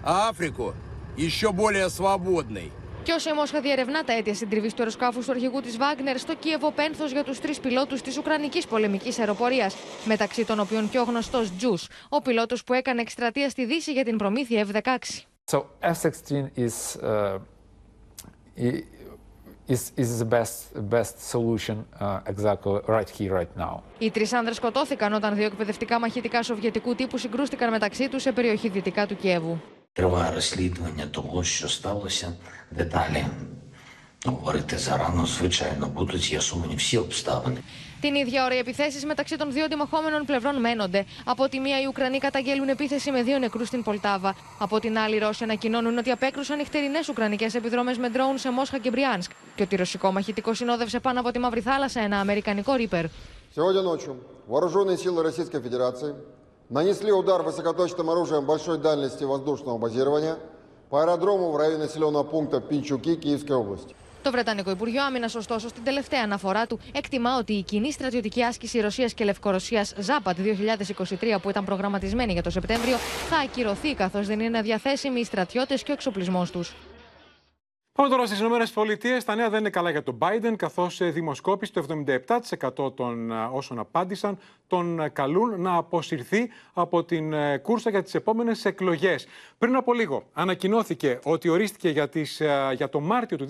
[0.04, 0.74] а Африку
[1.18, 2.72] еще более свободной.
[3.04, 6.36] Και όσο η Μόσχα διερευνά τα αίτια συντριβή του αεροσκάφου του αρχηγού τη Βάγκνερ, στο
[6.36, 9.72] Κίεβο πένθο για του τρει πιλότου τη Ουκρανική πολεμική αεροπορία,
[10.06, 11.78] μεταξύ των οποίων και ο γνωστό Τζου,
[12.10, 14.98] ο πιλότο που έκανε εκστρατεία στη Δύση για την προμήθεια F-16.
[15.52, 17.40] So F-16 is uh,
[19.68, 20.58] is, is the best,
[20.90, 23.82] best solution uh, exactly right here, right now.
[23.98, 28.70] Οι τρει άνδρες σκοτώθηκαν όταν δύο εκπαιδευτικά μαχητικά σοβιετικού τύπου συγκρούστηκαν μεταξύ του σε περιοχή
[28.70, 29.62] δυτικά του Κιέβου.
[29.94, 32.34] Триває розслідування того, що сталося.
[32.72, 33.26] Деталі
[34.26, 37.62] говорити зарано, звичайно, будуть з'ясовані всі обставини.
[38.02, 41.06] Την ίδια ώρα οι επιθέσει μεταξύ των δύο αντιμαχόμενων πλευρών μένονται.
[41.26, 44.36] Από τη μία, οι Ουκρανοί καταγγέλουν επίθεση με δύο νεκρού στην Πολτάβα.
[44.60, 48.78] Από την άλλη, οι Ρώσοι ανακοινώνουν ότι απέκρουσαν νυχτερινέ Ουκρανικέ επιδρομέ με ντρόουν σε Μόσχα
[48.78, 53.06] και Μπριάνσκ και ότι ρωσικό μαχητικό συνόδευσε πάνω από τη Μαύρη Θάλασσα ένα αμερικανικό ρίπερ.
[53.56, 54.14] Сегодня ночью
[54.48, 56.14] вооруженные силы Российской Федерации
[56.70, 60.38] нанесли удар высокоточным оружием большой дальности воздушного базирования
[60.90, 63.96] по аэродрому в районе населенного пункта Пинчуки Киевской области.
[64.26, 68.80] Το Βρετανικό Υπουργείο Άμυνα, ωστόσο, στην τελευταία αναφορά του, εκτιμά ότι η κοινή στρατιωτική άσκηση
[68.80, 72.98] Ρωσία και Λευκορωσία Ζάπατ 2023, που ήταν προγραμματισμένη για το Σεπτέμβριο,
[73.30, 76.64] θα ακυρωθεί καθώ δεν είναι διαθέσιμοι οι στρατιώτε και ο εξοπλισμό του.
[77.93, 79.23] Πάμε τώρα στις ΗΠΑ.
[79.25, 81.87] Τα νέα δεν είναι καλά για τον Biden, καθώς δημοσκόπηση το
[82.77, 89.27] 77% των όσων απάντησαν τον καλούν να αποσυρθεί από την κούρσα για τις επόμενες εκλογές.
[89.59, 92.43] Πριν από λίγο ανακοινώθηκε ότι ορίστηκε για, τις,
[92.75, 93.47] για το Μάρτιο του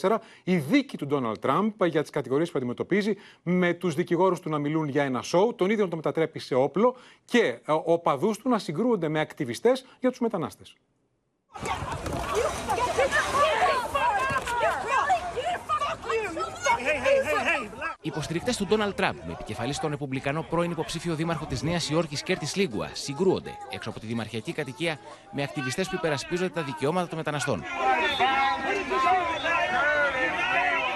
[0.00, 4.50] 2024 η δίκη του Ντόναλτ Τραμπ για τις κατηγορίες που αντιμετωπίζει, με τους δικηγόρους του
[4.50, 8.32] να μιλούν για ένα σοου, τον ίδιο να το μετατρέπει σε όπλο και ο παδού
[8.42, 10.76] του να συγκρούονται με ακτιβιστές για τους μετανάστες.
[18.04, 22.22] Οι υποστηρικτές του Ντόναλτ Τραμπ, με επικεφαλής τον Ρεπουμπλικανό πρώην υποψήφιο δήμαρχο της Νέας Υόρκης
[22.22, 24.98] Κέρτις Σλίγουα, συγκρούονται έξω από τη δημαρχιακή κατοικία
[25.32, 27.62] με ακτιβιστές που υπερασπίζονται τα δικαιώματα των μεταναστών.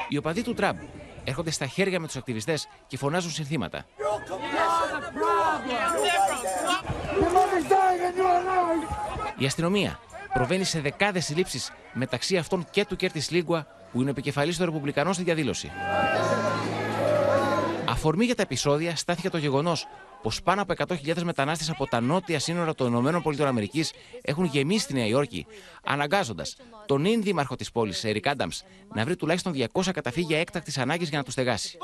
[0.09, 0.76] Οι οπαδοί του Τραμπ
[1.24, 3.84] έρχονται στα χέρια με τους ακτιβιστές και φωνάζουν συνθήματα.
[9.38, 9.98] Η αστυνομία
[10.32, 13.66] προβαίνει σε δεκάδες συλλήψεις μεταξύ αυτών και του Κέρτις Σλίγουα,
[13.99, 15.70] που είναι επικεφαλής των Ρεπουμπλικανών στη διαδήλωση.
[17.84, 19.86] Αφορμή για τα επεισόδια στάθηκε το γεγονός
[20.22, 23.53] πως πάνω από 100.000 μετανάστες από τα νότια σύνορα των ΗΠΑ
[24.22, 25.46] έχουν γεμίσει στη Νέα Υόρκη,
[25.84, 28.49] αναγκάζοντας τον νυν δήμαρχο της πόλης, Ερικ Άνταμ,
[28.94, 31.78] να βρει τουλάχιστον 200 καταφύγια έκτακτης ανάγκης για να τους στεγάσει.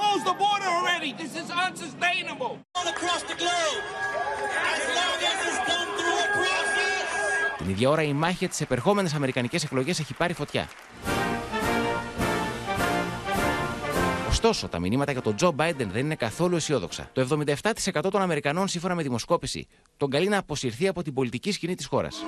[7.59, 10.69] Την ίδια ώρα η μάχη για τις επερχόμενες Αμερικανικές εκλογές έχει πάρει φωτιά.
[14.45, 17.11] Ωστόσο, τα μηνύματα για τον Τζο Μπάιντεν δεν είναι καθόλου αισιόδοξα.
[17.13, 19.67] Το 77% των Αμερικανών, σύμφωνα με δημοσκόπηση,
[19.97, 22.25] τον καλεί να αποσυρθεί από την πολιτική σκηνή της χώρας.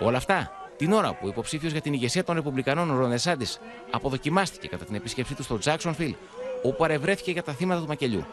[0.00, 3.46] Όλα αυτά την ώρα που υποψήφιος για την ηγεσία των Ρεπουμπλικανών, ο Ρονεσάντη,
[3.90, 6.14] αποδοκιμάστηκε κατά την επίσκεψή του στο Jacksonville,
[6.62, 8.24] όπου παρευρέθηκε για τα θύματα του μακελιού.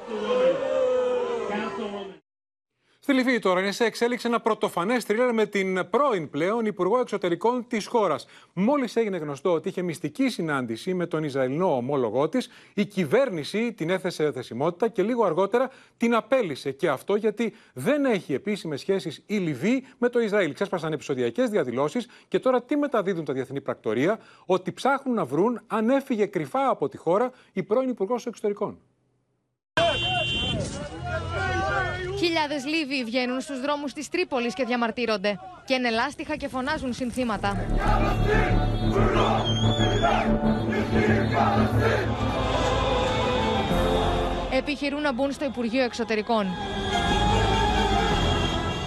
[3.05, 7.67] Στη Λιβύη τώρα είναι σε εξέλιξη ένα πρωτοφανές τρίλερ με την πρώην πλέον Υπουργό Εξωτερικών
[7.67, 8.25] της χώρας.
[8.53, 13.89] Μόλις έγινε γνωστό ότι είχε μυστική συνάντηση με τον Ισραηλινό ομόλογό της, η κυβέρνηση την
[13.89, 16.71] έθεσε θεσιμότητα και λίγο αργότερα την απέλησε.
[16.71, 20.53] Και αυτό γιατί δεν έχει επίσημες σχέσεις η Λιβύη με το Ισραήλ.
[20.53, 25.89] Ξέσπασαν επεισοδιακές διαδηλώσεις και τώρα τι μεταδίδουν τα διεθνή πρακτορία, ότι ψάχνουν να βρουν αν
[25.89, 28.79] έφυγε κρυφά από τη χώρα η πρώην Υπουργός Εξωτερικών.
[32.25, 35.39] Χιλιάδες Λίβοι βγαίνουν στους δρόμους της Τρίπολης και διαμαρτύρονται.
[35.65, 37.65] Και ενελάστιχα και φωνάζουν συνθήματα.
[44.51, 46.47] Επιχειρούν να μπουν στο Υπουργείο Εξωτερικών.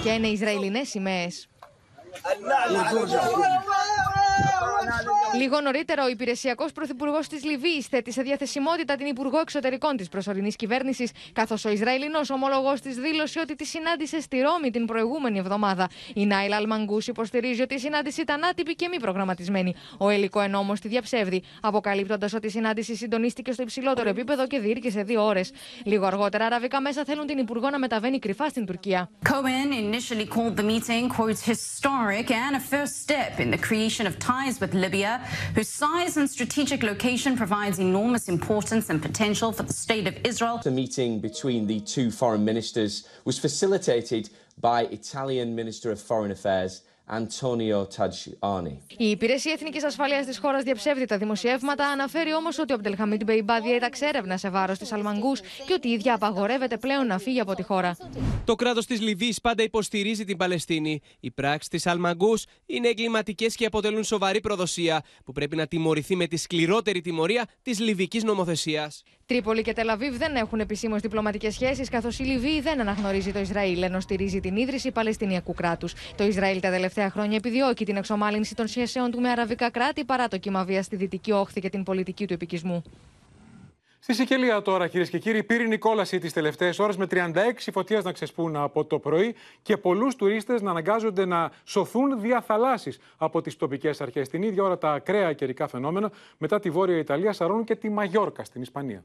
[0.02, 1.48] Και είναι Ισραηλινές σημαίες.
[5.36, 10.56] Λίγο νωρίτερα, ο υπηρεσιακός πρωθυπουργός της Λιβύης θέτει σε διαθεσιμότητα την Υπουργό Εξωτερικών της προσωρινής
[10.56, 15.88] κυβέρνησης, καθώς ο Ισραηλινός ομολογός της δήλωσε ότι τη συνάντησε στη Ρώμη την προηγούμενη εβδομάδα.
[16.14, 19.74] Η Νάιλ Αλμαγκού υποστηρίζει ότι η συνάντηση ήταν άτυπη και μη προγραμματισμένη.
[19.98, 24.58] Ο Ελικό εν όμω τη διαψεύδει, αποκαλύπτοντας ότι η συνάντηση συντονίστηκε στο υψηλότερο επίπεδο και
[24.58, 25.52] διήρκησε δύο ώρες.
[25.84, 29.10] Λίγο αργότερα, αραβικά μέσα θέλουν την Υπουργό να μεταβαίνει κρυφά στην Τουρκία.
[29.28, 34.14] Cohen initially called the meeting, quotes, historic and a first step in the creation of
[34.56, 35.18] with Libya
[35.54, 40.58] whose size and strategic location provides enormous importance and potential for the state of Israel.
[40.64, 46.82] The meeting between the two foreign ministers was facilitated by Italian Minister of Foreign Affairs
[47.10, 48.76] Antonio Tajani.
[48.96, 53.60] Η Υπηρεσία Εθνικής Ασφαλεία της χώρας διαψεύδει τα δημοσιεύματα, αναφέρει όμως ότι ο Αμπτελχαμίτ Μπεϊμπά
[53.60, 57.54] διέταξε έρευνα σε βάρος της Αλμαγκούς και ότι η ίδια απαγορεύεται πλέον να φύγει από
[57.54, 57.96] τη χώρα.
[58.44, 61.00] Το κράτος της Λιβύης πάντα υποστηρίζει την Παλαιστίνη.
[61.20, 66.26] Οι πράξεις της Αλμαγκούς είναι εγκληματικές και αποτελούν σοβαρή προδοσία που πρέπει να τιμωρηθεί με
[66.26, 69.02] τη σκληρότερη τιμωρία της λιβική νομοθεσίας.
[69.28, 73.82] Τρίπολη και Τελαβίβ δεν έχουν επισήμως διπλωματικές σχέσεις, καθώς η Λιβύη δεν αναγνωρίζει το Ισραήλ,
[73.82, 75.94] ενώ στηρίζει την ίδρυση Παλαιστινιακού κράτους.
[76.16, 80.28] Το Ισραήλ τα τελευταία χρόνια επιδιώκει την εξομάλυνση των σχέσεων του με αραβικά κράτη παρά
[80.28, 82.82] το κύμα βίας στη δυτική όχθη και την πολιτική του επικισμού.
[84.10, 87.32] Στη Σικελία τώρα, κυρίες και κύριοι, πήρε κόλαση τι τελευταίες ώρες με 36
[87.72, 92.98] φωτιές να ξεσπούν από το πρωί και πολλούς τουρίστες να αναγκάζονται να σωθούν δια θαλάσσης
[93.16, 94.28] από τις τοπικές αρχές.
[94.28, 98.44] Την ίδια ώρα τα ακραία καιρικά φαινόμενα μετά τη Βόρεια Ιταλία σαρώνουν και τη Μαγιόρκα
[98.44, 99.04] στην Ισπανία.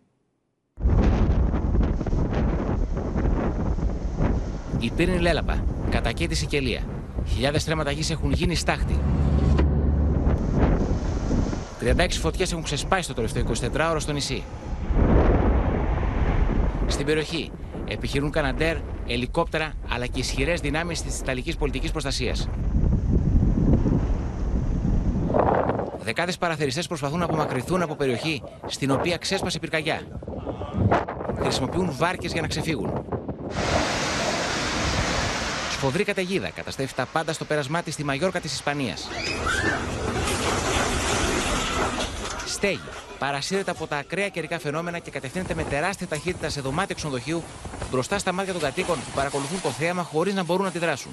[4.79, 6.83] Η πύρινη λέλαπα κατακαίει τη Σικελία.
[7.27, 8.99] Χιλιάδες στρέμματα γης έχουν γίνει στάχτη.
[11.81, 13.43] 36 φωτιές έχουν ξεσπάσει το τελευταίο
[13.73, 14.43] 24ωρο στο νησί.
[16.87, 17.51] Στην περιοχή
[17.87, 18.77] επιχειρούν καναντέρ,
[19.07, 22.47] ελικόπτερα αλλά και ισχυρές δυνάμεις της Ιταλικής πολιτικής προστασίας.
[25.99, 30.01] Δεκάδες παραθεριστές προσπαθούν να απομακρυνθούν από περιοχή στην οποία ξέσπασε πυρκαγιά.
[31.41, 33.05] Χρησιμοποιούν βάρκες για να ξεφύγουν.
[35.71, 39.07] Σφοδρή καταιγίδα καταστρέφει τα πάντα στο πέρασμά της στη Μαγιόρκα της Ισπανίας.
[42.63, 42.81] Στέγη
[43.19, 47.43] παρασύρεται από τα ακραία καιρικά φαινόμενα και κατευθύνεται με τεράστια ταχύτητα σε δωμάτιο ξενοδοχείου
[47.91, 51.11] μπροστά στα μάτια των κατοίκων που παρακολουθούν το θέαμα χωρίς να μπορούν να αντιδράσουν.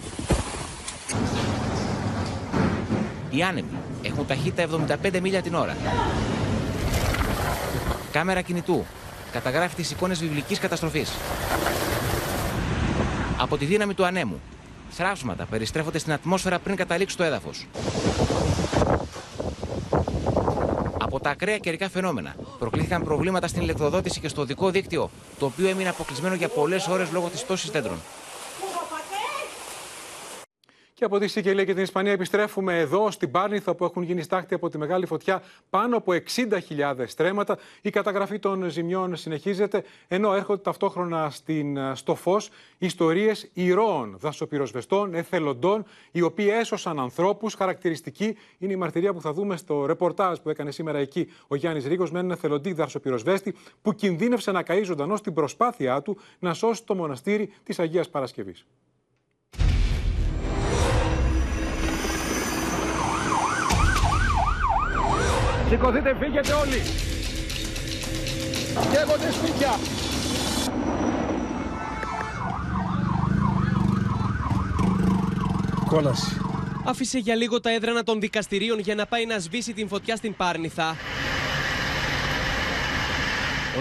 [3.31, 3.69] Οι άνεμοι
[4.03, 4.69] έχουν ταχύτητα
[5.13, 5.77] 75 μίλια την ώρα.
[8.13, 8.85] Κάμερα κινητού
[9.33, 11.11] καταγράφει τις εικόνες βιβλικής καταστροφής.
[13.39, 14.41] Από τη δύναμη του ανέμου,
[14.91, 17.67] θράψματα περιστρέφονται στην ατμόσφαιρα πριν καταλήξει το έδαφος.
[21.13, 25.69] Από τα ακραία καιρικά φαινόμενα προκλήθηκαν προβλήματα στην ηλεκτροδότηση και στο δικό δίκτυο, το οποίο
[25.69, 27.99] έμεινε αποκλεισμένο για πολλές ώρες λόγω της τόση δέντρων.
[31.01, 34.55] Και από τη Σικελία και την Ισπανία επιστρέφουμε εδώ στην Πάρνηθα που έχουν γίνει στάχτη
[34.55, 37.59] από τη μεγάλη φωτιά πάνω από 60.000 στρέμματα.
[37.83, 45.85] Η καταγραφή των ζημιών συνεχίζεται, ενώ έρχονται ταυτόχρονα στην, στο φως ιστορίες ηρώων, δασοπυροσβεστών, εθελοντών,
[46.11, 47.55] οι οποίοι έσωσαν ανθρώπους.
[47.55, 51.87] Χαρακτηριστική είναι η μαρτυρία που θα δούμε στο ρεπορτάζ που έκανε σήμερα εκεί ο Γιάννης
[51.87, 56.85] Ρίγο με έναν εθελοντή δασοπυροσβέστη που κινδύνευσε να καεί ζωντανό στην προσπάθειά του να σώσει
[56.85, 58.67] το μοναστήρι της Αγίας Παρασκευής.
[65.71, 66.83] Σηκωθείτε, φύγετε όλοι.
[68.93, 69.71] Καίγονται σπίτια.
[75.87, 76.41] Κόλαση.
[76.85, 80.37] Άφησε για λίγο τα έδρανα των δικαστηρίων για να πάει να σβήσει την φωτιά στην
[80.37, 80.97] Πάρνηθα.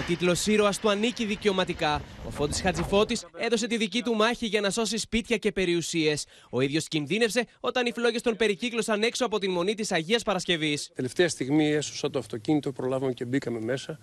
[0.00, 2.02] Ο τίτλος ήρωας του ανήκει δικαιωματικά.
[2.26, 6.26] Ο Φώτης Χατζηφώτης έδωσε τη δική του μάχη για να σώσει σπίτια και περιουσίες.
[6.50, 10.90] Ο ίδιος κινδύνευσε όταν οι φλόγες τον περικύκλωσαν έξω από την μονή της Αγίας Παρασκευής.
[10.94, 13.98] Τελευταία στιγμή έσωσα το αυτοκίνητο, προλάβαμε και μπήκαμε μέσα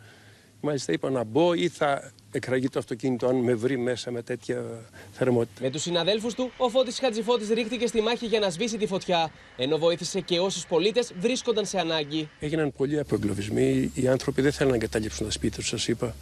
[0.61, 4.63] Μάλιστα είπα να μπω ή θα εκραγεί το αυτοκίνητο αν με βρει μέσα με τέτοια
[5.11, 5.61] θερμότητα.
[5.61, 9.31] Με τους συναδέλφους του, ο Φώτης Χατζηφώτης ρίχτηκε στη μάχη για να σβήσει τη φωτιά,
[9.57, 12.29] ενώ βοήθησε και όσους πολίτες βρίσκονταν σε ανάγκη.
[12.39, 13.91] Έγιναν πολλοί απογκλωβισμοί.
[13.93, 16.15] Οι άνθρωποι δεν θέλουν να εγκαταλείψουν τα σπίτια τους, σας είπα.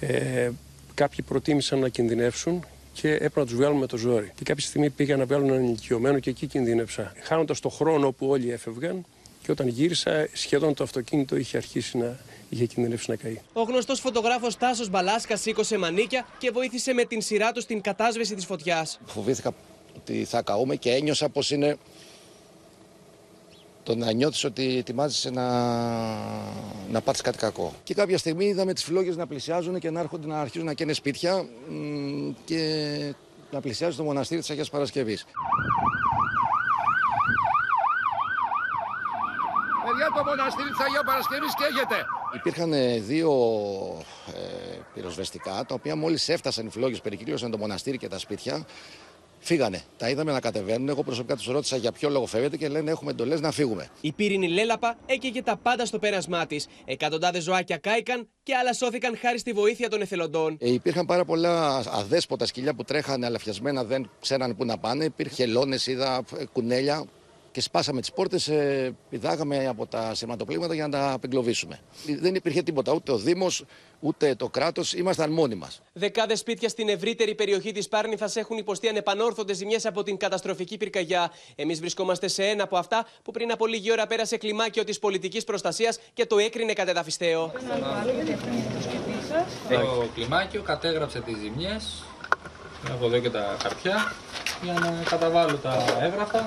[0.00, 0.50] Ε,
[0.94, 4.32] κάποιοι προτίμησαν να κινδυνεύσουν και έπρεπε να τους βγάλουν με το ζόρι.
[4.34, 7.12] Και κάποια στιγμή πήγαν να βγάλουν έναν ηλικιωμένο και εκεί κινδύνεψα.
[7.22, 9.04] Χάνοντας το χρόνο που όλοι έφευγαν
[9.42, 12.18] και όταν γύρισα, σχεδόν το αυτοκίνητο είχε αρχίσει να
[12.50, 13.40] είχε κινδυνεύσει να καεί.
[13.52, 18.34] Ο γνωστός φωτογράφος Τάσος Μπαλάσκα σήκωσε μανίκια και βοήθησε με την σειρά του στην κατάσβεση
[18.34, 19.00] της φωτιάς.
[19.04, 19.54] Φοβήθηκα
[19.96, 21.76] ότι θα καούμε και ένιωσα πως είναι
[23.82, 25.46] το να νιώθεις ότι ετοιμάζεσαι να,
[26.90, 27.72] να πάθεις κάτι κακό.
[27.84, 30.92] Και κάποια στιγμή είδαμε τις φλόγες να πλησιάζουν και να έρχονται να αρχίζουν να καίνε
[30.92, 31.48] σπίτια
[32.44, 33.14] και
[33.50, 35.26] να πλησιάζει το μοναστήρι της Αγίας Παρασκευής.
[40.00, 42.04] Παιδιά, το μοναστήρι της Αγίας Παρασκευής καίγεται.
[42.34, 42.72] Υπήρχαν
[43.06, 43.30] δύο
[44.34, 48.66] ε, πυροσβεστικά, τα οποία μόλις έφτασαν οι φλόγες, περικύκλωσαν το μοναστήρι και τα σπίτια,
[49.42, 49.82] Φύγανε.
[49.96, 50.88] Τα είδαμε να κατεβαίνουν.
[50.88, 53.88] Εγώ προσωπικά τους ρώτησα για ποιο λόγο φεύγετε και λένε: Έχουμε εντολές να φύγουμε.
[54.00, 56.66] Η πύρινη λέλαπα έκαιγε τα πάντα στο πέρασμά της.
[56.84, 60.56] Εκατοντάδες ζωάκια κάηκαν και άλλα σώθηκαν χάρη στη βοήθεια των εθελοντών.
[60.60, 65.04] Ε, υπήρχαν πάρα πολλά αδέσποτα σκυλιά που τρέχανε αλαφιασμένα, δεν ξέραν πού να πάνε.
[65.04, 67.04] Υπήρχε λόνες, είδα ε, κουνέλια
[67.52, 71.80] και σπάσαμε τις πόρτες, ε, πηδάγαμε από τα σηματοπλήματα για να τα απεγκλωβίσουμε.
[72.20, 73.64] Δεν υπήρχε τίποτα, ούτε ο Δήμος,
[74.00, 75.82] ούτε το κράτος, ήμασταν μόνοι μας.
[75.92, 81.32] Δεκάδες σπίτια στην ευρύτερη περιοχή της Πάρνηθας έχουν υποστεί ανεπανόρθωτες ζημιές από την καταστροφική πυρκαγιά.
[81.54, 85.44] Εμείς βρισκόμαστε σε ένα από αυτά που πριν από λίγη ώρα πέρασε κλιμάκιο της πολιτικής
[85.44, 87.52] προστασίας και το έκρινε κατεδαφιστέο.
[89.68, 92.04] Το κλιμάκιο κατέγραψε τις ζημιές.
[92.88, 94.12] Έχω εδώ και τα χαρτιά
[94.62, 96.46] για να καταβάλω τα έγγραφα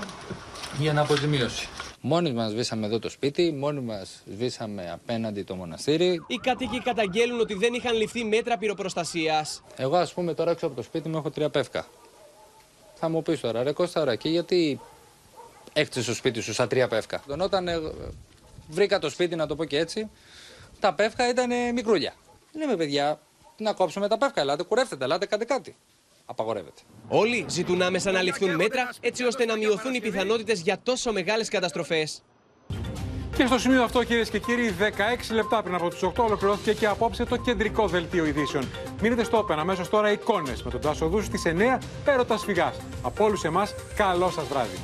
[0.80, 1.68] για να αποζημίωση.
[2.02, 6.24] Μόνοι μας σβήσαμε εδώ το σπίτι, μόνοι μας σβήσαμε απέναντι το μοναστήρι.
[6.28, 9.64] Οι κάτοικοι καταγγέλνουν ότι δεν είχαν ληφθεί μέτρα πυροπροστασίας.
[9.76, 11.86] Εγώ, ας πούμε, τώρα έξω από το σπίτι μου έχω τρία πεύκα.
[12.96, 14.80] Θα μου πεις τώρα, ρε Κώστα, και γιατί
[15.74, 17.80] έκτισε το σπίτι σου σαν τρία πεύκα; Όταν ε,
[18.70, 20.10] βρήκα το σπίτι, να το πω και έτσι,
[20.80, 22.14] τα πεύκα ήταν μικρούλια.
[22.54, 23.20] Λέμε, παιδιά,
[23.58, 25.76] να κόψουμε τα πεύκα, ελάτε, κουρεύτε, ελάτε, κάντε κάτι
[26.26, 26.82] απαγορεύεται.
[27.08, 31.50] Όλοι ζητούν άμεσα να ληφθούν μέτρα έτσι ώστε να μειωθούν οι πιθανότητες για τόσο μεγάλες
[31.50, 32.24] καταστροφές.
[33.36, 36.88] Και στο σημείο αυτό, κυρίες και κύριοι, 16 λεπτά πριν από του 8 ολοκληρώθηκε και
[36.88, 38.70] απόψε το κεντρικό δελτίο ειδήσεων.
[39.02, 42.78] Μείνετε στο Open αμέσως τώρα εικόνες με τον Τάσο Δούσου στι 9 έρωτας φυγάς.
[43.02, 44.78] Από όλους εμάς, καλό σας βράδυ.